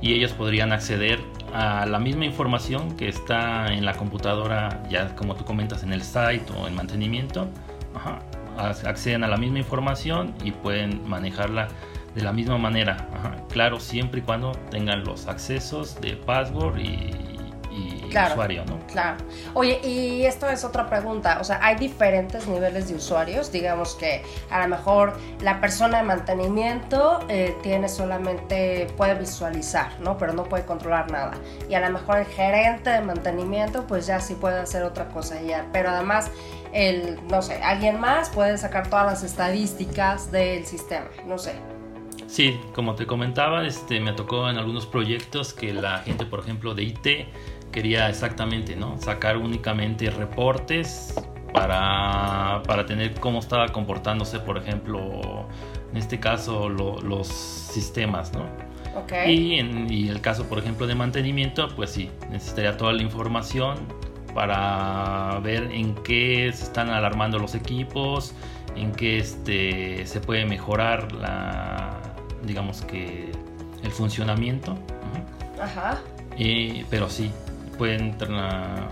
y 0.00 0.14
ellos 0.14 0.32
podrían 0.32 0.72
acceder 0.72 1.20
a 1.54 1.86
la 1.86 2.00
misma 2.00 2.24
información 2.24 2.96
que 2.96 3.08
está 3.08 3.66
en 3.72 3.84
la 3.84 3.92
computadora, 3.92 4.82
ya 4.90 5.14
como 5.14 5.36
tú 5.36 5.44
comentas, 5.44 5.84
en 5.84 5.92
el 5.92 6.02
site 6.02 6.46
o 6.58 6.66
en 6.66 6.74
mantenimiento. 6.74 7.46
ajá, 7.94 8.18
ac- 8.56 8.84
acceden 8.86 9.22
a 9.22 9.28
la 9.28 9.36
misma 9.36 9.58
información 9.58 10.34
y 10.42 10.50
pueden 10.50 11.08
manejarla 11.08 11.68
de 12.14 12.22
la 12.22 12.32
misma 12.32 12.58
manera. 12.58 13.08
ajá, 13.14 13.36
Claro, 13.50 13.80
siempre 13.80 14.20
y 14.20 14.22
cuando 14.22 14.52
tengan 14.70 15.04
los 15.04 15.26
accesos 15.28 16.00
de 16.00 16.16
password 16.16 16.78
y, 16.78 17.10
y 17.70 18.08
Claro. 18.10 18.32
usuario, 18.34 18.64
¿no? 18.66 18.78
Claro. 18.88 19.16
Oye, 19.54 19.80
y 19.82 20.24
esto 20.26 20.46
es 20.50 20.64
otra 20.64 20.90
pregunta. 20.90 21.38
O 21.40 21.44
sea, 21.44 21.58
hay 21.62 21.76
diferentes 21.76 22.46
niveles 22.46 22.88
de 22.88 22.96
usuarios. 22.96 23.50
Digamos 23.50 23.94
que 23.94 24.22
a 24.50 24.60
lo 24.62 24.68
mejor 24.68 25.18
la 25.40 25.60
persona 25.62 25.98
de 25.98 26.04
mantenimiento 26.04 27.20
eh, 27.30 27.56
tiene 27.62 27.88
solamente, 27.88 28.86
puede 28.98 29.14
visualizar, 29.14 29.98
¿no? 30.00 30.18
Pero 30.18 30.34
no 30.34 30.44
puede 30.44 30.66
controlar 30.66 31.10
nada. 31.10 31.32
Y 31.70 31.74
a 31.74 31.80
lo 31.80 31.88
mejor 31.90 32.18
el 32.18 32.26
gerente 32.26 32.90
de 32.90 33.00
mantenimiento, 33.00 33.86
pues 33.86 34.06
ya 34.06 34.20
sí 34.20 34.34
puede 34.34 34.58
hacer 34.60 34.82
otra 34.82 35.08
cosa 35.08 35.40
ya. 35.40 35.64
Pero 35.72 35.88
además, 35.88 36.30
el, 36.74 37.18
no 37.28 37.40
sé, 37.40 37.62
alguien 37.62 37.98
más 37.98 38.28
puede 38.28 38.58
sacar 38.58 38.88
todas 38.88 39.06
las 39.06 39.22
estadísticas 39.22 40.30
del 40.30 40.66
sistema. 40.66 41.06
No 41.26 41.38
sé. 41.38 41.54
Sí, 42.32 42.58
como 42.74 42.94
te 42.94 43.06
comentaba, 43.06 43.66
este, 43.66 44.00
me 44.00 44.14
tocó 44.14 44.48
en 44.48 44.56
algunos 44.56 44.86
proyectos 44.86 45.52
que 45.52 45.74
la 45.74 45.98
gente, 45.98 46.24
por 46.24 46.40
ejemplo, 46.40 46.74
de 46.74 46.84
IT 46.84 47.26
quería 47.70 48.08
exactamente, 48.08 48.74
¿no? 48.74 48.96
Sacar 48.96 49.36
únicamente 49.36 50.08
reportes 50.08 51.14
para, 51.52 52.62
para 52.66 52.86
tener 52.86 53.12
cómo 53.20 53.38
estaba 53.40 53.68
comportándose, 53.68 54.38
por 54.38 54.56
ejemplo, 54.56 55.46
en 55.90 55.98
este 55.98 56.18
caso, 56.20 56.70
lo- 56.70 56.98
los 57.02 57.28
sistemas, 57.28 58.32
¿no? 58.32 58.44
Ok. 58.98 59.12
Y 59.28 59.58
en 59.58 59.92
y 59.92 60.08
el 60.08 60.22
caso, 60.22 60.48
por 60.48 60.58
ejemplo, 60.58 60.86
de 60.86 60.94
mantenimiento, 60.94 61.68
pues 61.76 61.90
sí, 61.90 62.08
necesitaría 62.30 62.78
toda 62.78 62.94
la 62.94 63.02
información 63.02 63.76
para 64.34 65.38
ver 65.42 65.64
en 65.70 65.94
qué 65.96 66.50
se 66.54 66.64
están 66.64 66.88
alarmando 66.88 67.38
los 67.38 67.54
equipos, 67.54 68.34
en 68.74 68.92
qué 68.92 69.18
este, 69.18 70.06
se 70.06 70.20
puede 70.20 70.46
mejorar 70.46 71.12
la, 71.12 71.91
digamos 72.44 72.82
que 72.82 73.30
el 73.82 73.90
funcionamiento. 73.90 74.76
Ajá. 75.60 76.00
Pero 76.90 77.08
sí, 77.08 77.30
pueden 77.78 78.16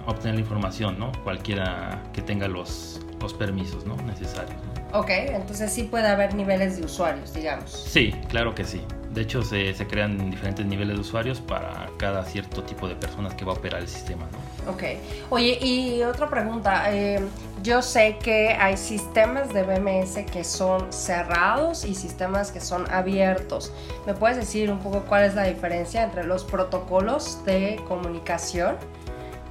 obtener 0.07 0.35
la 0.35 0.40
información, 0.40 0.99
¿no? 0.99 1.12
Cualquiera 1.25 2.02
que 2.12 2.23
tenga 2.23 2.49
los, 2.49 3.00
los 3.21 3.35
permisos 3.35 3.85
¿no? 3.87 3.97
necesarios. 4.07 4.54
¿no? 4.92 4.99
Ok, 5.00 5.11
entonces 5.11 5.73
sí 5.73 5.85
puede 5.85 6.09
haber 6.09 6.35
niveles 6.35 6.76
de 6.78 6.85
usuarios, 6.85 7.33
digamos. 7.33 7.71
Sí, 7.71 8.12
claro 8.28 8.54
que 8.54 8.64
sí. 8.64 8.80
De 9.12 9.23
hecho, 9.23 9.42
se, 9.42 9.73
se 9.75 9.87
crean 9.87 10.30
diferentes 10.30 10.64
niveles 10.66 10.95
de 10.97 11.00
usuarios 11.00 11.40
para 11.40 11.88
cada 11.99 12.25
cierto 12.25 12.62
tipo 12.62 12.87
de 12.88 12.95
personas 12.95 13.35
que 13.35 13.45
va 13.45 13.52
a 13.52 13.57
operar 13.57 13.80
el 13.80 13.88
sistema, 13.88 14.25
¿no? 14.33 14.73
Ok. 14.73 14.83
Oye, 15.30 15.59
y 15.61 16.02
otra 16.02 16.28
pregunta. 16.28 16.85
eh, 16.95 17.21
yo 17.62 17.83
sé 17.83 18.17
que 18.23 18.50
hay 18.50 18.76
sistemas 18.76 19.52
de 19.52 19.62
BMS 19.62 20.25
que 20.31 20.45
son 20.45 20.93
cerrados 20.93 21.85
y 21.85 21.95
sistemas 21.95 22.52
que 22.52 22.61
son 22.61 22.90
abiertos. 22.90 23.73
¿Me 24.07 24.14
puedes 24.14 24.37
decir 24.37 24.71
un 24.71 24.79
poco 24.79 25.00
cuál 25.09 25.25
es 25.25 25.35
la 25.35 25.45
diferencia 25.45 26.02
entre 26.02 26.25
los 26.25 26.45
protocolos 26.45 27.45
de 27.45 27.81
comunicación? 27.87 28.76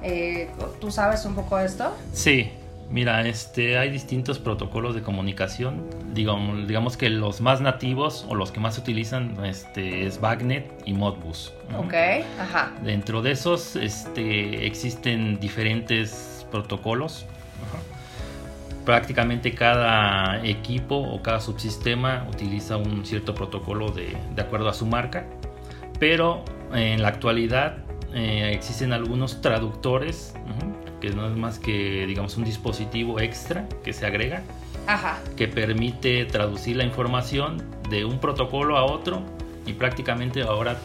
Eh, 0.02 0.50
¿Tú 0.80 0.90
sabes 0.90 1.24
un 1.24 1.34
poco 1.34 1.58
de 1.58 1.66
esto? 1.66 1.94
Sí, 2.12 2.50
mira, 2.90 3.26
este, 3.26 3.78
hay 3.78 3.90
distintos 3.90 4.38
protocolos 4.38 4.94
de 4.94 5.02
comunicación. 5.02 5.84
Digamos, 6.12 6.66
digamos 6.66 6.96
que 6.96 7.10
los 7.10 7.40
más 7.40 7.60
nativos 7.60 8.26
o 8.28 8.34
los 8.34 8.50
que 8.50 8.60
más 8.60 8.74
se 8.74 8.80
utilizan 8.80 9.44
este, 9.44 10.06
es 10.06 10.20
Bagnet 10.20 10.70
y 10.84 10.94
Modbus. 10.94 11.52
Ujú. 11.72 11.84
Ok, 11.84 11.94
ajá. 12.40 12.72
Dentro 12.82 13.22
de 13.22 13.32
esos 13.32 13.76
este, 13.76 14.66
existen 14.66 15.38
diferentes 15.38 16.44
protocolos. 16.50 17.26
Ajá. 17.68 17.99
Prácticamente 18.84 19.54
cada 19.54 20.44
equipo 20.44 20.96
o 20.96 21.22
cada 21.22 21.40
subsistema 21.40 22.26
utiliza 22.32 22.76
un 22.76 23.04
cierto 23.04 23.34
protocolo 23.34 23.90
de, 23.90 24.16
de 24.34 24.42
acuerdo 24.42 24.68
a 24.68 24.74
su 24.74 24.86
marca. 24.86 25.26
Pero 25.98 26.44
en 26.72 27.02
la 27.02 27.08
actualidad 27.08 27.78
eh, 28.14 28.52
existen 28.54 28.92
algunos 28.92 29.40
traductores, 29.40 30.34
que 31.00 31.10
no 31.10 31.26
es 31.26 31.36
más 31.36 31.58
que 31.58 32.04
digamos 32.06 32.36
un 32.36 32.44
dispositivo 32.44 33.20
extra 33.20 33.66
que 33.82 33.92
se 33.92 34.04
agrega 34.04 34.42
Ajá. 34.86 35.18
que 35.36 35.48
permite 35.48 36.26
traducir 36.26 36.76
la 36.76 36.84
información 36.84 37.64
de 37.88 38.04
un 38.04 38.18
protocolo 38.18 38.76
a 38.76 38.84
otro 38.84 39.22
y 39.64 39.72
prácticamente 39.72 40.42
ahora 40.42 40.76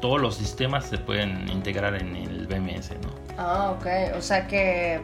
todos 0.00 0.20
los 0.20 0.34
sistemas 0.34 0.86
se 0.86 0.98
pueden 0.98 1.48
integrar 1.48 1.94
en 1.94 2.16
el 2.16 2.46
BMS, 2.46 2.90
¿no? 3.02 3.10
Ah, 3.38 3.74
ok. 3.76 4.16
O 4.16 4.22
sea 4.22 4.46
que 4.46 5.00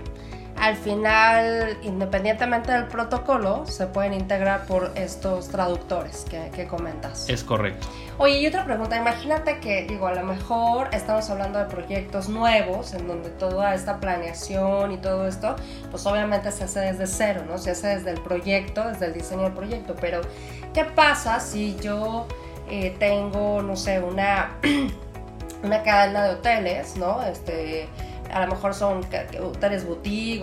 al 0.56 0.76
final, 0.76 1.76
independientemente 1.82 2.72
del 2.72 2.86
protocolo, 2.86 3.66
se 3.66 3.86
pueden 3.86 4.14
integrar 4.14 4.66
por 4.66 4.92
estos 4.94 5.48
traductores 5.48 6.24
que, 6.24 6.66
comentas. 6.66 7.28
Es 7.28 7.42
correcto. 7.42 7.86
Oye, 8.18 8.38
y 8.38 8.46
otra 8.46 8.64
pregunta, 8.64 8.96
imagínate 8.96 9.58
que, 9.58 9.84
digo, 9.84 10.06
a 10.06 10.14
lo 10.14 10.22
mejor 10.22 10.88
estamos 10.92 11.28
hablando 11.30 11.58
de 11.58 11.64
proyectos 11.64 12.28
nuevos, 12.28 12.94
en 12.94 13.08
donde 13.08 13.30
toda 13.30 13.74
esta 13.74 13.98
planeación 13.98 14.92
y 14.92 14.98
todo 14.98 15.26
esto, 15.26 15.56
pues 15.90 16.06
obviamente 16.06 16.52
se 16.52 16.64
hace 16.64 16.80
desde 16.80 17.06
cero, 17.06 17.42
¿no? 17.48 17.58
Se 17.58 17.72
hace 17.72 17.88
desde 17.88 18.10
el 18.10 18.20
proyecto, 18.20 18.86
desde 18.86 19.06
el 19.06 19.14
diseño 19.14 19.42
del 19.42 19.52
proyecto, 19.52 19.96
pero 20.00 20.20
¿qué 20.72 20.84
pasa 20.84 21.40
si 21.40 21.76
yo 21.76 22.28
eh, 22.70 22.94
tengo, 22.98 23.62
no 23.62 23.76
sé, 23.76 24.00
una, 24.00 24.58
una 25.62 25.82
cadena 25.82 26.24
de 26.24 26.30
hoteles, 26.34 26.96
¿no? 26.96 27.22
Este 27.22 27.88
a 28.32 28.46
lo 28.46 28.52
mejor 28.52 28.74
son 28.74 29.00
hoteles 29.42 29.86
boutique 29.86 30.42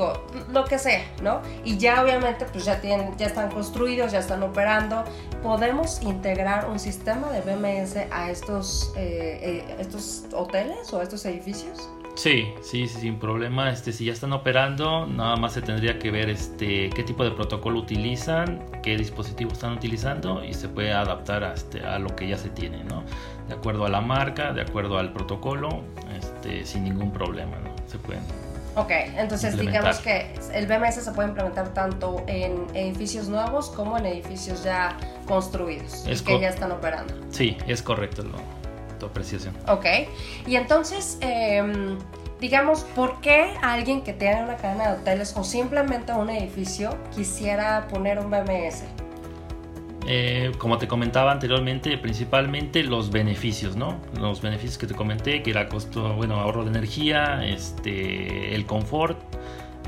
lo 0.52 0.66
que 0.66 0.78
sea, 0.78 1.02
¿no? 1.22 1.42
Y 1.64 1.78
ya 1.78 2.04
obviamente 2.04 2.46
pues 2.52 2.66
ya, 2.66 2.80
tienen, 2.80 3.18
ya 3.18 3.28
están 3.28 3.50
construidos, 3.50 4.12
ya 4.12 4.20
están 4.20 4.44
operando. 4.44 5.04
¿Podemos 5.44 6.02
integrar 6.02 6.70
un 6.70 6.80
sistema 6.80 7.32
de 7.32 7.42
BMS 7.42 7.98
a 8.12 8.30
estos, 8.30 8.94
eh, 8.96 9.66
eh, 9.68 9.76
estos 9.80 10.26
hoteles 10.34 10.92
o 10.94 11.00
a 11.00 11.04
estos 11.04 11.26
edificios? 11.26 11.90
Sí, 12.20 12.54
sí, 12.62 12.88
sin 12.90 13.18
problema. 13.18 13.72
Este, 13.72 13.94
si 13.94 14.04
ya 14.04 14.12
están 14.12 14.34
operando, 14.34 15.08
nada 15.08 15.38
más 15.38 15.54
se 15.54 15.62
tendría 15.62 16.00
que 16.00 16.12
ver 16.12 16.30
este, 16.30 16.90
qué 16.90 17.04
tipo 17.04 17.24
de 17.24 17.32
protocolo 17.32 17.80
utilizan, 17.80 18.66
qué 18.84 18.98
dispositivo 18.98 19.54
están 19.54 19.72
utilizando 19.72 20.44
y 20.44 20.54
se 20.54 20.68
puede 20.68 20.92
adaptar 20.92 21.46
a, 21.46 21.54
este, 21.54 21.80
a 21.80 21.98
lo 21.98 22.14
que 22.18 22.28
ya 22.28 22.38
se 22.38 22.50
tiene, 22.50 22.84
¿no? 22.84 23.06
De 23.48 23.54
acuerdo 23.54 23.86
a 23.86 23.90
la 23.90 24.02
marca, 24.02 24.52
de 24.52 24.62
acuerdo 24.62 24.98
al 24.98 25.14
protocolo, 25.14 25.82
este, 26.18 26.66
sin 26.66 26.84
ningún 26.84 27.14
problema, 27.14 27.58
¿no? 27.60 27.79
Se 27.90 27.98
pueden. 27.98 28.22
Ok, 28.76 28.92
entonces 29.18 29.58
digamos 29.58 29.98
que 30.00 30.34
el 30.54 30.68
BMS 30.68 31.04
se 31.04 31.12
puede 31.12 31.30
implementar 31.30 31.74
tanto 31.74 32.24
en 32.28 32.66
edificios 32.74 33.28
nuevos 33.28 33.70
como 33.70 33.98
en 33.98 34.06
edificios 34.06 34.64
ya 34.64 34.96
construidos 35.28 36.06
y 36.08 36.24
que 36.24 36.40
ya 36.40 36.50
están 36.50 36.72
operando. 36.72 37.14
Sí, 37.30 37.58
es 37.68 37.82
correcto 37.82 38.24
tu 39.00 39.06
apreciación. 39.06 39.56
Ok, 39.68 39.86
y 40.46 40.56
entonces, 40.56 41.18
em, 41.22 41.98
digamos, 42.40 42.84
¿por 42.96 43.20
qué 43.22 43.54
alguien 43.62 44.02
que 44.02 44.14
tiene 44.14 44.44
una 44.44 44.56
cadena 44.56 44.94
de 44.94 45.02
hoteles 45.02 45.36
o 45.36 45.44
simplemente 45.44 46.14
un 46.14 46.30
edificio 46.30 46.96
quisiera 47.14 47.88
poner 47.88 48.20
un 48.20 48.30
BMS? 48.30 48.84
Eh, 50.12 50.54
como 50.58 50.80
te 50.80 50.88
comentaba 50.88 51.32
anteriormente, 51.32 51.96
principalmente 52.00 52.82
los 52.84 53.12
beneficios, 53.12 53.76
¿no? 53.76 54.02
Los 54.20 54.42
beneficios 54.42 54.80
que 54.80 54.88
te 54.88 54.96
comenté, 54.96 55.44
que 55.44 55.52
era 55.52 55.70
costo, 55.70 56.16
bueno, 56.16 56.40
ahorro 56.40 56.64
de 56.64 56.72
energía, 56.72 57.46
este, 57.46 58.56
el 58.56 58.66
confort, 58.66 59.20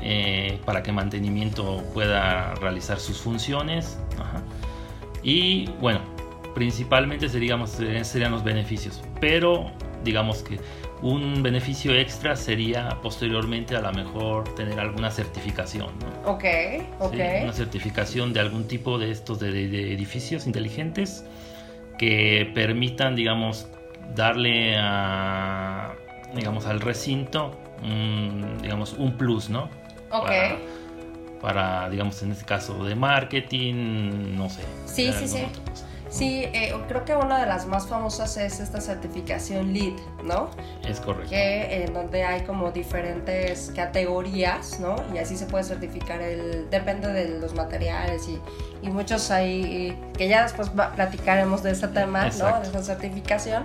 eh, 0.00 0.60
para 0.64 0.84
que 0.84 0.92
mantenimiento 0.92 1.82
pueda 1.92 2.54
realizar 2.54 3.00
sus 3.00 3.20
funciones. 3.20 3.98
Y 5.24 5.68
bueno, 5.80 5.98
principalmente 6.54 7.28
seríamos, 7.28 7.70
serían 8.02 8.30
los 8.30 8.44
beneficios, 8.44 9.02
pero 9.20 9.72
digamos 10.04 10.44
que 10.44 10.60
un 11.02 11.42
beneficio 11.42 11.94
extra 11.94 12.36
sería 12.36 12.98
posteriormente 13.02 13.74
a 13.74 13.80
lo 13.80 13.92
mejor 13.92 14.54
tener 14.54 14.78
alguna 14.78 15.10
certificación. 15.10 15.88
¿no? 15.98 16.30
Ok, 16.32 16.44
ok. 17.00 17.14
una 17.42 17.52
certificación 17.52 18.32
de 18.32 18.40
algún 18.40 18.68
tipo 18.68 18.98
de 18.98 19.10
estos 19.10 19.40
de, 19.40 19.48
edificios 19.92 20.46
inteligentes 20.46 21.24
que 21.98 22.50
permitan, 22.54 23.16
digamos, 23.16 23.66
darle 24.14 24.76
a, 24.78 25.92
digamos, 26.34 26.66
al 26.66 26.80
recinto 26.80 27.58
un, 27.82 28.58
digamos, 28.62 28.94
un 28.94 29.16
plus, 29.16 29.50
¿no? 29.50 29.68
Ok. 30.10 30.30
Para, 31.40 31.90
digamos, 31.90 32.22
en 32.22 32.30
este 32.30 32.44
caso 32.44 32.84
de 32.84 32.94
marketing, 32.94 34.36
no 34.36 34.48
sé. 34.48 34.62
Sí, 34.86 35.12
sí, 35.12 35.26
sí. 35.26 35.42
Sí, 36.12 36.44
eh, 36.52 36.74
creo 36.88 37.06
que 37.06 37.16
una 37.16 37.40
de 37.40 37.46
las 37.46 37.66
más 37.66 37.86
famosas 37.86 38.36
es 38.36 38.60
esta 38.60 38.82
certificación 38.82 39.72
LEED, 39.72 39.94
¿no? 40.22 40.50
Es 40.86 41.00
correcto. 41.00 41.30
Que 41.30 41.84
en 41.84 41.94
donde 41.94 42.22
hay 42.22 42.42
como 42.42 42.70
diferentes 42.70 43.72
categorías, 43.74 44.78
¿no? 44.78 44.96
Y 45.14 45.18
así 45.18 45.38
se 45.38 45.46
puede 45.46 45.64
certificar 45.64 46.20
el, 46.20 46.68
depende 46.68 47.08
de 47.08 47.40
los 47.40 47.54
materiales 47.54 48.28
y, 48.28 48.38
y 48.86 48.90
muchos 48.90 49.30
hay, 49.30 49.98
que 50.18 50.28
ya 50.28 50.42
después 50.42 50.68
platicaremos 50.68 51.62
de 51.62 51.70
ese 51.70 51.88
tema, 51.88 52.28
¿no? 52.28 52.60
De 52.60 52.68
esa 52.68 52.82
certificación 52.82 53.64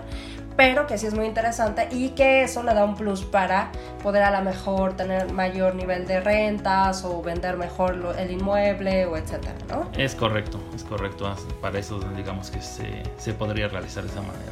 pero 0.58 0.88
que 0.88 0.98
sí 0.98 1.06
es 1.06 1.14
muy 1.14 1.26
interesante 1.26 1.88
y 1.92 2.10
que 2.10 2.44
eso 2.44 2.64
le 2.64 2.74
da 2.74 2.84
un 2.84 2.96
plus 2.96 3.24
para 3.24 3.72
poder 4.04 4.24
a 4.24 4.32
lo 4.32 4.44
mejor 4.44 4.98
tener 4.98 5.32
mayor 5.32 5.76
nivel 5.76 6.08
de 6.08 6.20
rentas 6.20 7.06
o 7.06 7.22
vender 7.22 7.56
mejor 7.56 8.16
el 8.18 8.32
inmueble 8.32 9.06
o 9.06 9.16
etcétera, 9.16 9.56
¿no? 9.70 9.90
Es 9.96 10.16
correcto, 10.16 10.60
es 10.76 10.84
correcto. 10.84 11.34
Para 11.62 11.80
eso 11.80 12.00
digamos 12.16 12.50
que 12.50 12.62
se, 12.62 13.04
se 13.18 13.34
podría 13.34 13.68
realizar 13.68 14.04
de 14.04 14.10
esa 14.10 14.22
manera. 14.22 14.52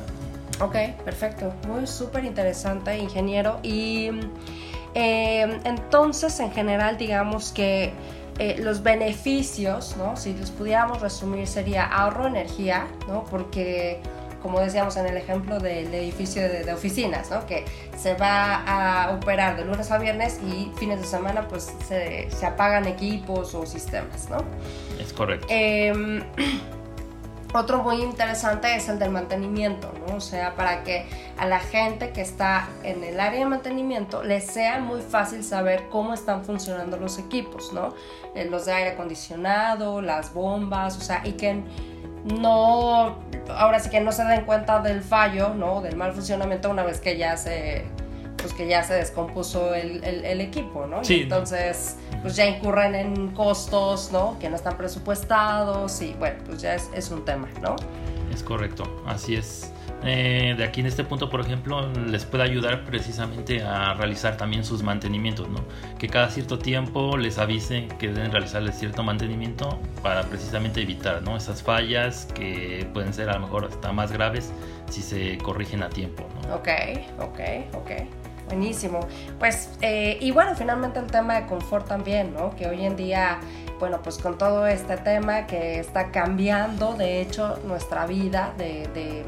Ok, 0.61 1.03
perfecto. 1.03 1.53
Muy 1.67 1.85
súper 1.87 2.23
interesante, 2.23 2.97
ingeniero. 2.97 3.59
Y 3.61 4.11
eh, 4.93 5.59
entonces, 5.65 6.39
en 6.39 6.51
general, 6.51 6.97
digamos 6.97 7.51
que 7.51 7.93
eh, 8.37 8.57
los 8.59 8.81
beneficios, 8.81 9.95
¿no? 9.97 10.15
Si 10.15 10.33
los 10.33 10.51
pudiéramos 10.51 11.01
resumir, 11.01 11.47
sería 11.47 11.85
ahorro 11.85 12.23
de 12.23 12.29
energía, 12.29 12.87
¿no? 13.07 13.25
Porque 13.25 14.01
como 14.45 14.59
decíamos 14.59 14.95
en 14.95 15.07
el 15.07 15.17
ejemplo 15.17 15.57
del 15.57 15.91
edificio 15.91 16.43
de, 16.43 16.71
oficinas, 16.71 17.31
¿no? 17.31 17.47
que 17.47 17.65
se 17.97 18.13
va 18.13 18.61
a 18.67 19.09
operar 19.15 19.57
de 19.57 19.65
lunes 19.65 19.89
a 19.89 19.97
viernes 19.97 20.39
y 20.45 20.71
fines 20.77 21.01
de 21.01 21.07
semana 21.07 21.47
pues 21.47 21.73
se, 21.87 22.29
se 22.29 22.45
apagan 22.45 22.85
equipos 22.85 23.55
o 23.55 23.65
sistemas. 23.65 24.29
¿no? 24.29 24.37
Es 25.01 25.13
correcto. 25.13 25.47
Em, 25.49 26.21
otro 27.55 27.81
muy 27.81 28.03
interesante 28.03 28.75
es 28.75 28.87
el 28.87 28.99
del 28.99 29.09
mantenimiento, 29.09 29.91
¿no? 30.05 30.17
O 30.17 30.21
sea, 30.21 30.55
para 30.55 30.83
que 30.83 31.07
a 31.39 31.47
la 31.47 31.59
gente 31.59 32.11
que 32.11 32.21
está 32.21 32.69
en 32.83 33.03
el 33.03 33.19
área 33.19 33.39
de 33.39 33.45
mantenimiento 33.47 34.21
le 34.21 34.41
sea 34.41 34.77
muy 34.77 35.01
fácil 35.01 35.43
saber 35.43 35.85
cómo 35.89 36.13
están 36.13 36.45
funcionando 36.45 36.97
los 36.97 37.17
equipos, 37.17 37.73
¿no? 37.73 37.95
Eh, 38.35 38.45
los 38.47 38.67
de 38.67 38.73
aire 38.73 38.91
acondicionado, 38.91 40.03
las 40.03 40.35
bombas, 40.35 40.97
o 40.97 41.01
sea, 41.01 41.23
y 41.25 41.31
que 41.31 41.63
no, 42.25 43.19
ahora 43.49 43.79
sí 43.79 43.89
que 43.89 44.01
no 44.01 44.11
se 44.11 44.23
den 44.23 44.45
cuenta 44.45 44.79
del 44.81 45.01
fallo, 45.01 45.53
¿no? 45.53 45.81
Del 45.81 45.95
mal 45.95 46.13
funcionamiento 46.13 46.69
una 46.69 46.83
vez 46.83 46.99
que 46.99 47.17
ya 47.17 47.37
se, 47.37 47.85
pues 48.37 48.53
que 48.53 48.67
ya 48.67 48.83
se 48.83 48.95
descompuso 48.95 49.75
el, 49.75 50.03
el, 50.03 50.41
equipo, 50.41 50.87
¿no? 50.87 51.03
Sí. 51.03 51.21
entonces, 51.21 51.97
pues 52.21 52.35
ya 52.35 52.47
incurren 52.47 52.95
en 52.95 53.27
costos, 53.29 54.11
¿no? 54.11 54.37
Que 54.39 54.49
no 54.49 54.55
están 54.55 54.75
presupuestados 54.75 56.01
y 56.01 56.13
bueno, 56.13 56.37
pues 56.45 56.61
ya 56.61 56.73
es, 56.73 56.89
es 56.95 57.11
un 57.11 57.23
tema, 57.25 57.47
¿no? 57.61 57.75
Es 58.33 58.41
correcto, 58.41 58.83
así 59.05 59.35
es. 59.35 59.71
Eh, 60.05 60.53
de 60.55 60.63
aquí 60.63 60.81
en 60.81 60.85
este 60.85 61.03
punto, 61.03 61.31
por 61.31 61.41
ejemplo, 61.41 61.91
les 61.93 62.25
puede 62.25 62.43
ayudar 62.43 62.85
precisamente 62.85 63.63
a 63.63 63.95
realizar 63.95 64.37
también 64.37 64.63
sus 64.63 64.83
mantenimientos, 64.83 65.49
¿no? 65.49 65.61
Que 65.97 66.07
cada 66.07 66.29
cierto 66.29 66.59
tiempo 66.59 67.17
les 67.17 67.39
avise 67.39 67.87
que 67.97 68.09
deben 68.09 68.31
realizarles 68.31 68.77
cierto 68.77 69.01
mantenimiento 69.01 69.79
para 70.03 70.21
precisamente 70.23 70.81
evitar, 70.81 71.23
¿no? 71.23 71.35
Esas 71.35 71.63
fallas 71.63 72.27
que 72.35 72.87
pueden 72.93 73.13
ser 73.13 73.29
a 73.29 73.33
lo 73.33 73.41
mejor 73.41 73.65
hasta 73.65 73.91
más 73.91 74.11
graves 74.11 74.51
si 74.91 75.01
se 75.01 75.39
corrigen 75.39 75.81
a 75.81 75.89
tiempo, 75.89 76.27
¿no? 76.43 76.55
Ok, 76.55 76.69
ok, 77.19 77.39
ok. 77.73 77.91
Buenísimo. 78.47 78.99
Pues, 79.39 79.71
eh, 79.81 80.19
y 80.21 80.29
bueno, 80.29 80.53
finalmente 80.55 80.99
el 80.99 81.07
tema 81.07 81.33
de 81.33 81.47
confort 81.47 81.87
también, 81.87 82.31
¿no? 82.31 82.55
Que 82.55 82.67
hoy 82.67 82.85
en 82.85 82.95
día, 82.95 83.39
bueno, 83.79 84.01
pues 84.03 84.19
con 84.19 84.37
todo 84.37 84.67
este 84.67 84.97
tema 84.97 85.47
que 85.47 85.79
está 85.79 86.11
cambiando, 86.11 86.93
de 86.93 87.21
hecho, 87.21 87.59
nuestra 87.65 88.05
vida 88.05 88.53
de 88.55 88.87
de 88.93 89.25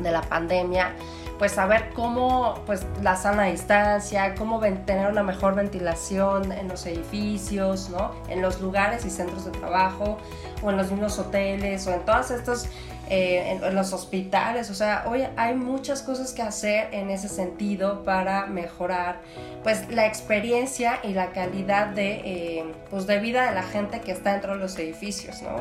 la 0.00 0.22
pandemia, 0.22 0.92
pues 1.38 1.52
saber 1.52 1.90
cómo 1.94 2.60
pues 2.66 2.84
la 3.02 3.16
sana 3.16 3.44
distancia, 3.44 4.34
cómo 4.34 4.60
tener 4.60 5.10
una 5.10 5.22
mejor 5.22 5.54
ventilación 5.54 6.52
en 6.52 6.68
los 6.68 6.84
edificios, 6.86 7.90
¿no? 7.90 8.12
En 8.28 8.42
los 8.42 8.60
lugares 8.60 9.04
y 9.04 9.10
centros 9.10 9.44
de 9.44 9.52
trabajo 9.52 10.18
o 10.62 10.70
en 10.70 10.76
los 10.76 10.90
mismos 10.90 11.18
hoteles 11.18 11.86
o 11.86 11.92
en 11.92 12.00
todos 12.04 12.30
estos 12.30 12.68
eh, 13.10 13.58
en, 13.62 13.74
los 13.74 13.94
hospitales, 13.94 14.68
o 14.68 14.74
sea, 14.74 15.04
hoy 15.06 15.24
hay 15.36 15.54
muchas 15.54 16.02
cosas 16.02 16.34
que 16.34 16.42
hacer 16.42 16.88
en 16.92 17.08
ese 17.08 17.28
sentido 17.28 18.04
para 18.04 18.44
mejorar 18.44 19.22
pues 19.62 19.90
la 19.90 20.06
experiencia 20.06 21.00
y 21.02 21.14
la 21.14 21.30
calidad 21.32 21.86
de, 21.86 22.20
eh, 22.22 22.64
pues, 22.90 23.06
de 23.06 23.18
vida 23.18 23.48
de 23.48 23.54
la 23.54 23.62
gente 23.62 24.02
que 24.02 24.12
está 24.12 24.32
dentro 24.32 24.52
de 24.52 24.58
los 24.58 24.78
edificios, 24.78 25.40
¿no? 25.40 25.56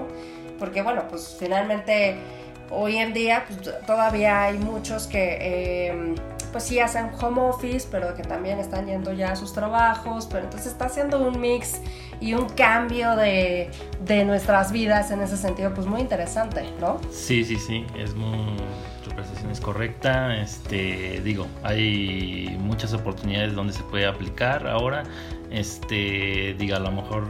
Porque 0.60 0.82
bueno, 0.82 1.04
pues 1.08 1.38
finalmente 1.40 2.18
hoy 2.70 2.98
en 2.98 3.14
día 3.14 3.46
pues, 3.48 3.86
todavía 3.86 4.44
hay 4.44 4.58
muchos 4.58 5.08
que 5.08 5.88
em, 5.90 6.16
pues 6.52 6.64
sí 6.64 6.80
hacen 6.80 7.10
home 7.20 7.42
office, 7.42 7.88
pero 7.92 8.16
que 8.16 8.24
también 8.24 8.60
están 8.60 8.88
yendo 8.88 9.12
ya 9.14 9.34
a 9.34 9.36
sus 9.36 9.54
trabajos, 9.54 10.28
pero 10.32 10.46
entonces 10.46 10.72
está 10.72 10.86
haciendo 10.86 11.20
un 11.20 11.40
mix 11.40 11.82
y 12.20 12.34
un 12.34 12.50
cambio 12.50 13.16
de, 13.16 13.70
de 14.02 14.26
nuestras 14.26 14.72
vidas 14.72 15.12
en 15.12 15.22
ese 15.22 15.38
sentido, 15.38 15.74
pues 15.74 15.86
muy 15.86 16.02
interesante, 16.02 16.64
¿no? 16.80 17.00
Sí, 17.12 17.44
sí, 17.44 17.58
sí, 17.58 17.86
es 17.96 18.16
muy 18.16 18.58
información 19.08 19.52
es 19.52 19.60
correcta. 19.60 20.38
Este, 20.38 21.22
digo, 21.24 21.48
hay 21.64 22.56
muchas 22.60 22.94
oportunidades 22.94 23.54
donde 23.54 23.74
se 23.74 23.84
puede 23.84 24.06
aplicar 24.06 24.68
ahora. 24.68 25.04
Este, 25.50 26.56
diga, 26.58 26.78
a 26.78 26.80
lo 26.80 26.92
mejor 26.92 27.28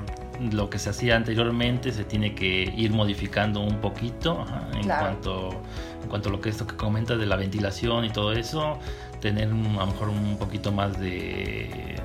lo 0.51 0.69
que 0.69 0.79
se 0.79 0.89
hacía 0.89 1.15
anteriormente 1.15 1.91
se 1.91 2.03
tiene 2.03 2.35
que 2.35 2.73
ir 2.75 2.91
modificando 2.91 3.61
un 3.61 3.81
poquito 3.81 4.45
en 4.73 4.87
cuanto 4.87 5.49
en 6.03 6.09
cuanto 6.09 6.29
a 6.29 6.31
lo 6.31 6.41
que 6.41 6.49
esto 6.49 6.65
que 6.67 6.75
comentas 6.75 7.17
de 7.19 7.25
la 7.25 7.35
ventilación 7.35 8.05
y 8.05 8.09
todo 8.09 8.31
eso, 8.33 8.79
tener 9.19 9.47
a 9.47 9.51
lo 9.51 9.87
mejor 9.87 10.09
un 10.09 10.37
poquito 10.37 10.71
más 10.71 10.99
de 10.99 11.95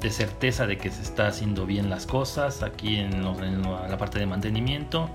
de 0.00 0.10
certeza 0.10 0.66
de 0.66 0.78
que 0.78 0.90
se 0.90 1.02
está 1.02 1.26
haciendo 1.26 1.66
bien 1.66 1.90
las 1.90 2.06
cosas 2.06 2.62
aquí 2.62 2.96
en, 2.96 3.22
la 3.22 3.98
parte 3.98 4.18
de 4.18 4.26
mantenimiento. 4.26 5.10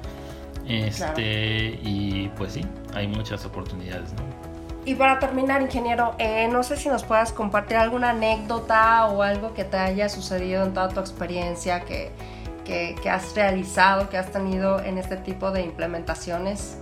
Este, 0.68 1.80
Y 1.84 2.30
pues 2.38 2.54
sí, 2.54 2.62
hay 2.94 3.08
muchas 3.08 3.46
oportunidades. 3.46 4.14
Y 4.86 4.96
para 4.96 5.20
terminar, 5.20 5.62
ingeniero, 5.62 6.14
eh, 6.20 6.50
no 6.52 6.62
sé 6.64 6.76
si 6.76 6.90
nos 6.90 7.04
puedas 7.04 7.32
compartir 7.32 7.78
alguna 7.78 8.10
anécdota 8.10 9.06
o 9.08 9.22
algo 9.22 9.54
que 9.54 9.64
te 9.64 9.78
haya 9.78 10.10
sucedido 10.10 10.64
en 10.66 10.74
toda 10.74 10.90
tu 10.90 11.00
experiencia 11.00 11.82
que, 11.82 12.12
que, 12.66 13.10
has 13.10 13.34
realizado, 13.34 14.10
que 14.10 14.18
has 14.18 14.32
tenido 14.32 14.82
en 14.82 14.98
este 14.98 15.16
tipo 15.18 15.52
de 15.52 15.64
implementaciones. 15.64 16.78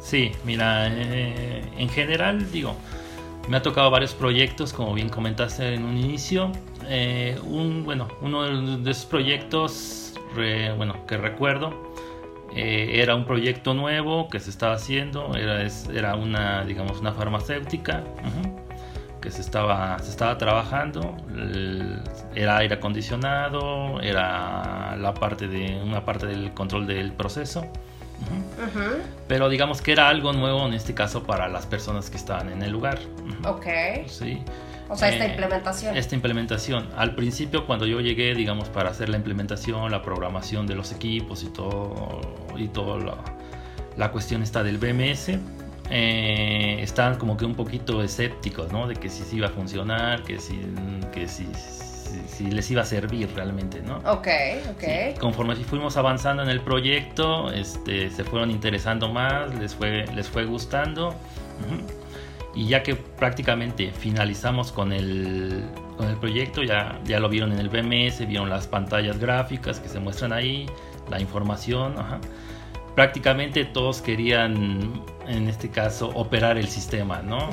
Sí, 0.00 0.32
mira, 0.44 0.88
eh, 0.88 1.64
en 1.76 1.88
general 1.88 2.50
digo, 2.52 2.76
me 3.48 3.56
ha 3.56 3.62
tocado 3.62 3.90
varios 3.90 4.14
proyectos, 4.14 4.72
como 4.72 4.94
bien 4.94 5.08
comentaste 5.08 5.74
en 5.74 5.84
un 5.84 5.96
inicio. 5.96 6.52
Eh, 6.88 7.36
un, 7.44 7.84
bueno, 7.84 8.08
uno 8.20 8.78
de 8.78 8.90
esos 8.90 9.06
proyectos 9.06 10.14
bueno, 10.78 11.06
que 11.06 11.16
recuerdo 11.18 11.91
eh, 12.54 13.00
era 13.02 13.14
un 13.14 13.24
proyecto 13.24 13.74
nuevo 13.74 14.28
que 14.28 14.40
se 14.40 14.50
estaba 14.50 14.74
haciendo, 14.74 15.34
era, 15.34 15.66
era 15.92 16.14
una, 16.14 16.64
digamos, 16.64 17.00
una 17.00 17.12
farmacéutica 17.12 18.04
que 19.22 19.30
se 19.30 19.40
estaba, 19.40 19.98
se 20.00 20.10
estaba 20.10 20.36
trabajando, 20.36 21.16
era 22.34 22.58
aire 22.58 22.74
acondicionado, 22.74 24.00
era 24.00 24.96
la 24.96 25.14
parte 25.14 25.48
de, 25.48 25.80
una 25.82 26.04
parte 26.04 26.26
del 26.26 26.52
control 26.52 26.86
del 26.86 27.12
proceso. 27.12 27.64
Pero 29.28 29.48
digamos 29.48 29.80
que 29.80 29.92
era 29.92 30.08
algo 30.08 30.32
nuevo 30.32 30.66
en 30.66 30.74
este 30.74 30.94
caso 30.94 31.22
para 31.24 31.48
las 31.48 31.66
personas 31.66 32.10
que 32.10 32.16
estaban 32.16 32.50
en 32.50 32.62
el 32.62 32.70
lugar. 32.70 32.98
Ok. 33.44 33.66
Sí. 34.06 34.42
O 34.92 34.96
sea, 34.96 35.08
esta 35.08 35.24
eh, 35.24 35.30
implementación. 35.30 35.96
Esta 35.96 36.14
implementación. 36.14 36.88
Al 36.96 37.14
principio, 37.14 37.66
cuando 37.66 37.86
yo 37.86 38.00
llegué, 38.00 38.34
digamos, 38.34 38.68
para 38.68 38.90
hacer 38.90 39.08
la 39.08 39.16
implementación, 39.16 39.90
la 39.90 40.02
programación 40.02 40.66
de 40.66 40.74
los 40.74 40.92
equipos 40.92 41.42
y 41.42 41.46
todo, 41.46 42.20
y 42.58 42.68
todo 42.68 42.98
la, 43.96 44.12
cuestión 44.12 44.42
está 44.42 44.62
del 44.62 44.76
BMS, 44.76 45.38
eh, 45.90 46.76
estaban 46.82 47.16
como 47.16 47.38
que 47.38 47.46
un 47.46 47.54
poquito 47.54 48.02
escépticos, 48.02 48.70
¿no? 48.70 48.86
De 48.86 48.94
que 48.94 49.08
si 49.08 49.24
sí 49.24 49.36
iba 49.36 49.46
a 49.46 49.50
funcionar, 49.50 50.24
que 50.24 50.38
si, 50.38 50.60
que 51.10 51.26
si, 51.26 51.48
si, 52.28 52.50
les 52.50 52.70
iba 52.70 52.82
a 52.82 52.84
servir 52.84 53.30
realmente, 53.34 53.80
¿no? 53.80 53.96
Ok, 54.04 54.28
ok. 54.72 55.18
conforme 55.18 55.56
fuimos 55.56 55.96
avanzando 55.96 56.42
en 56.42 56.50
el 56.50 56.60
proyecto, 56.60 57.50
este, 57.50 58.10
se 58.10 58.24
fueron 58.24 58.50
interesando 58.50 59.10
más, 59.10 59.54
les 59.54 59.74
fue, 59.74 60.04
les 60.14 60.28
fue 60.28 60.44
gustando 60.44 61.14
y 62.54 62.66
ya 62.66 62.82
que 62.82 62.96
prácticamente 62.96 63.92
finalizamos 63.92 64.72
con 64.72 64.92
el, 64.92 65.64
con 65.96 66.08
el 66.08 66.16
proyecto, 66.16 66.62
ya, 66.62 67.00
ya 67.04 67.18
lo 67.18 67.28
vieron 67.28 67.52
en 67.52 67.58
el 67.58 67.68
BMS, 67.68 68.26
vieron 68.26 68.50
las 68.50 68.66
pantallas 68.66 69.18
gráficas 69.18 69.80
que 69.80 69.88
se 69.88 70.00
muestran 70.00 70.32
ahí, 70.32 70.66
la 71.10 71.20
información, 71.20 71.94
prácticamente 72.94 73.64
todos 73.64 74.02
querían, 74.02 75.02
en 75.32 75.48
este 75.48 75.70
caso, 75.70 76.10
operar 76.14 76.58
el 76.58 76.68
sistema, 76.68 77.22
¿no? 77.22 77.50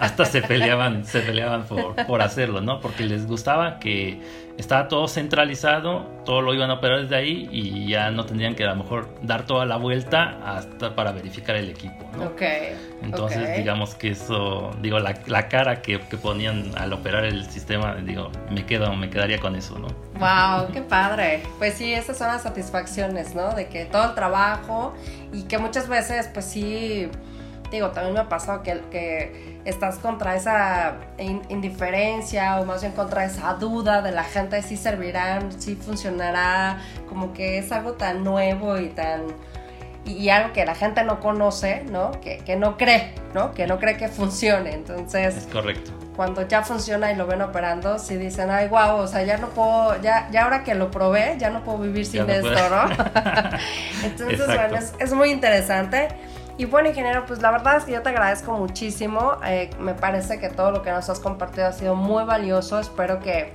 Hasta, 0.00 0.24
se 0.24 0.42
peleaban, 0.42 1.04
se 1.04 1.20
peleaban 1.20 1.64
por, 1.64 1.94
por, 2.06 2.22
hacerlo, 2.22 2.60
¿no? 2.60 2.80
Porque 2.80 3.04
les 3.04 3.26
gustaba 3.26 3.78
que 3.78 4.20
estaba 4.58 4.88
todo 4.88 5.08
centralizado, 5.08 6.06
todo 6.24 6.42
lo 6.42 6.54
iban 6.54 6.70
a 6.70 6.74
operar 6.74 7.02
desde 7.02 7.16
ahí 7.16 7.48
y 7.50 7.88
ya 7.88 8.10
no 8.10 8.24
tendrían 8.26 8.54
que 8.54 8.64
a 8.64 8.68
lo 8.68 8.76
mejor 8.76 9.08
dar 9.22 9.46
toda 9.46 9.64
la 9.64 9.76
vuelta 9.76 10.38
hasta 10.44 10.94
para 10.94 11.12
verificar 11.12 11.56
el 11.56 11.70
equipo. 11.70 12.08
¿no? 12.16 12.26
Ok. 12.26 12.42
Entonces, 13.02 13.56
digamos 13.56 13.94
que 13.94 14.10
eso, 14.10 14.70
digo, 14.80 14.98
la, 14.98 15.14
la 15.26 15.48
cara 15.48 15.82
que, 15.82 16.00
que, 16.00 16.16
ponían 16.16 16.70
al 16.76 16.92
operar 16.92 17.24
el 17.24 17.46
sistema, 17.50 17.96
digo, 17.96 18.30
me 18.50 18.64
quedo, 18.64 18.94
me 18.94 19.10
quedaría 19.10 19.38
con 19.40 19.56
eso, 19.56 19.78
¿no? 19.78 19.88
Wow, 20.18 20.72
qué 20.72 20.82
padre. 20.82 21.42
Pues 21.58 21.74
sí, 21.74 21.92
esas 21.92 22.16
son 22.18 22.28
las 22.28 22.42
satisfacciones, 22.42 23.34
¿no? 23.34 23.54
De 23.54 23.66
que 23.66 23.86
todo 23.86 24.10
el 24.10 24.14
trabajo 24.14 24.94
y 25.32 25.44
que 25.44 25.58
muchas 25.58 25.88
veces, 25.88 26.28
pues 26.32 26.44
sí, 26.44 27.08
digo, 27.70 27.90
también 27.90 28.14
me 28.14 28.20
ha 28.20 28.28
pasado 28.28 28.62
que, 28.62 29.52
estás 29.64 29.98
contra 29.98 30.34
esa 30.34 30.96
indiferencia 31.48 32.58
o 32.60 32.64
más 32.64 32.80
bien 32.80 32.92
contra 32.94 33.24
esa 33.24 33.54
duda 33.54 34.02
de 34.02 34.10
la 34.10 34.24
gente 34.24 34.60
si 34.62 34.76
servirán, 34.76 35.52
si 35.60 35.76
funcionará, 35.76 36.80
como 37.08 37.32
que 37.32 37.58
es 37.58 37.70
algo 37.70 37.92
tan 37.92 38.24
nuevo 38.24 38.76
y 38.78 38.88
tan 38.88 39.22
y 40.04 40.30
algo 40.30 40.52
que 40.52 40.64
la 40.64 40.74
gente 40.74 41.04
no 41.04 41.20
conoce, 41.20 41.84
¿no? 41.84 42.10
Que, 42.20 42.38
que 42.38 42.56
no 42.56 42.76
cree, 42.76 43.14
¿no? 43.34 43.52
Que 43.52 43.68
no 43.68 43.78
cree 43.78 43.96
que 43.96 44.08
funcione. 44.08 44.74
Entonces, 44.74 45.36
es 45.36 45.46
correcto. 45.46 46.01
Cuando 46.16 46.46
ya 46.46 46.62
funciona 46.62 47.10
y 47.10 47.16
lo 47.16 47.26
ven 47.26 47.40
operando, 47.40 47.98
si 47.98 48.16
dicen, 48.16 48.50
ay, 48.50 48.68
guau, 48.68 48.98
o 48.98 49.06
sea, 49.06 49.22
ya 49.22 49.38
no 49.38 49.48
puedo, 49.48 50.00
ya, 50.02 50.28
ya 50.30 50.44
ahora 50.44 50.62
que 50.62 50.74
lo 50.74 50.90
probé, 50.90 51.36
ya 51.38 51.48
no 51.48 51.64
puedo 51.64 51.78
vivir 51.78 52.04
sin 52.04 52.28
esto, 52.28 52.50
¿no? 52.50 52.84
Entonces, 54.04 54.46
bueno, 54.46 54.76
es, 54.76 54.92
es 54.98 55.12
muy 55.14 55.30
interesante. 55.30 56.08
Y 56.58 56.66
bueno, 56.66 56.90
ingeniero, 56.90 57.24
pues 57.26 57.40
la 57.40 57.50
verdad 57.50 57.78
es 57.78 57.84
que 57.84 57.92
yo 57.92 58.02
te 58.02 58.10
agradezco 58.10 58.52
muchísimo. 58.52 59.36
Eh, 59.46 59.70
me 59.78 59.94
parece 59.94 60.38
que 60.38 60.50
todo 60.50 60.70
lo 60.70 60.82
que 60.82 60.90
nos 60.90 61.08
has 61.08 61.18
compartido 61.18 61.66
ha 61.66 61.72
sido 61.72 61.94
muy 61.94 62.24
valioso. 62.24 62.78
Espero 62.78 63.20
que 63.20 63.54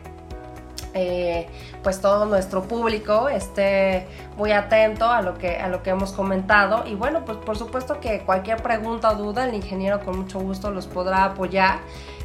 eh, 0.94 1.48
pues 1.84 2.02
todo 2.02 2.26
nuestro 2.26 2.64
público 2.64 3.30
esté 3.30 4.08
muy 4.36 4.52
atento 4.52 5.06
a 5.06 5.22
lo 5.22 5.38
que 5.38 5.58
a 5.58 5.68
lo 5.68 5.84
que 5.84 5.92
hemos 5.92 6.12
comentado 6.12 6.88
y 6.88 6.96
bueno 6.96 7.24
pues 7.24 7.38
por 7.38 7.56
supuesto 7.56 8.00
que 8.00 8.22
cualquier 8.22 8.64
pregunta 8.64 9.12
o 9.12 9.16
duda 9.16 9.46
el 9.46 9.54
ingeniero 9.54 10.00
con 10.00 10.18
mucho 10.18 10.40
gusto 10.40 10.72
los 10.72 10.88
podrá 10.88 11.26
apoyar 11.26 11.80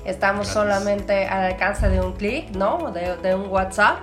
estamos 0.05 0.49
solamente 0.49 1.27
al 1.27 1.45
alcance 1.45 1.89
de 1.89 2.01
un 2.01 2.13
clic 2.13 2.51
no 2.57 2.91
de, 2.91 3.17
de 3.17 3.35
un 3.35 3.49
WhatsApp 3.49 3.99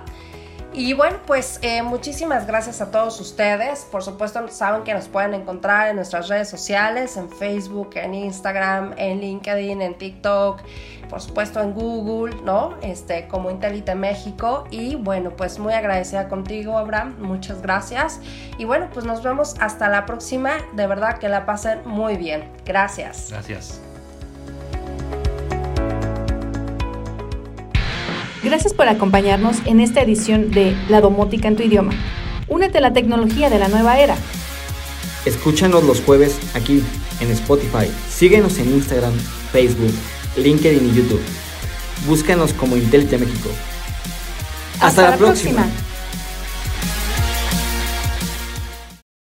y 0.72 0.92
bueno, 0.92 1.18
pues 1.26 1.58
eh, 1.62 1.82
muchísimas 1.82 2.46
gracias 2.46 2.80
a 2.80 2.92
todos 2.92 3.20
ustedes. 3.20 3.86
Por 3.90 4.04
supuesto, 4.04 4.46
saben 4.48 4.84
que 4.84 4.94
nos 4.94 5.08
pueden 5.08 5.34
encontrar 5.34 5.88
en 5.88 5.96
nuestras 5.96 6.28
redes 6.28 6.48
sociales, 6.48 7.16
en 7.16 7.28
Facebook, 7.28 7.90
en 7.94 8.14
Instagram, 8.14 8.94
en 8.96 9.20
LinkedIn, 9.20 9.82
en 9.82 9.98
TikTok, 9.98 10.60
por 11.08 11.20
supuesto 11.20 11.60
en 11.60 11.74
Google, 11.74 12.36
¿no? 12.44 12.76
Este, 12.82 13.26
como 13.26 13.50
Intelite 13.50 13.96
México. 13.96 14.64
Y 14.70 14.94
bueno, 14.94 15.30
pues 15.30 15.58
muy 15.58 15.72
agradecida 15.72 16.28
contigo, 16.28 16.78
Abraham. 16.78 17.16
Muchas 17.18 17.62
gracias. 17.62 18.20
Y 18.56 18.64
bueno, 18.64 18.88
pues 18.94 19.04
nos 19.04 19.24
vemos 19.24 19.56
hasta 19.58 19.88
la 19.88 20.06
próxima. 20.06 20.52
De 20.74 20.86
verdad 20.86 21.18
que 21.18 21.28
la 21.28 21.46
pasen 21.46 21.80
muy 21.84 22.16
bien. 22.16 22.48
Gracias. 22.64 23.30
Gracias. 23.30 23.80
Gracias 28.50 28.74
por 28.74 28.88
acompañarnos 28.88 29.58
en 29.64 29.78
esta 29.78 30.02
edición 30.02 30.50
de 30.50 30.76
La 30.88 31.00
Domótica 31.00 31.46
en 31.46 31.54
tu 31.54 31.62
idioma. 31.62 31.92
Únete 32.48 32.78
a 32.78 32.80
la 32.80 32.92
tecnología 32.92 33.48
de 33.48 33.60
la 33.60 33.68
nueva 33.68 34.00
era. 34.00 34.16
Escúchanos 35.24 35.84
los 35.84 36.00
jueves 36.00 36.36
aquí 36.52 36.82
en 37.20 37.30
Spotify. 37.30 37.88
Síguenos 38.08 38.58
en 38.58 38.72
Instagram, 38.72 39.12
Facebook, 39.52 39.94
LinkedIn 40.36 40.84
y 40.84 40.96
YouTube. 40.96 41.22
Búscanos 42.08 42.52
como 42.52 42.76
Intelite 42.76 43.18
México. 43.18 43.50
Hasta, 44.80 45.10
la, 45.10 45.16
próxima. 45.16 45.68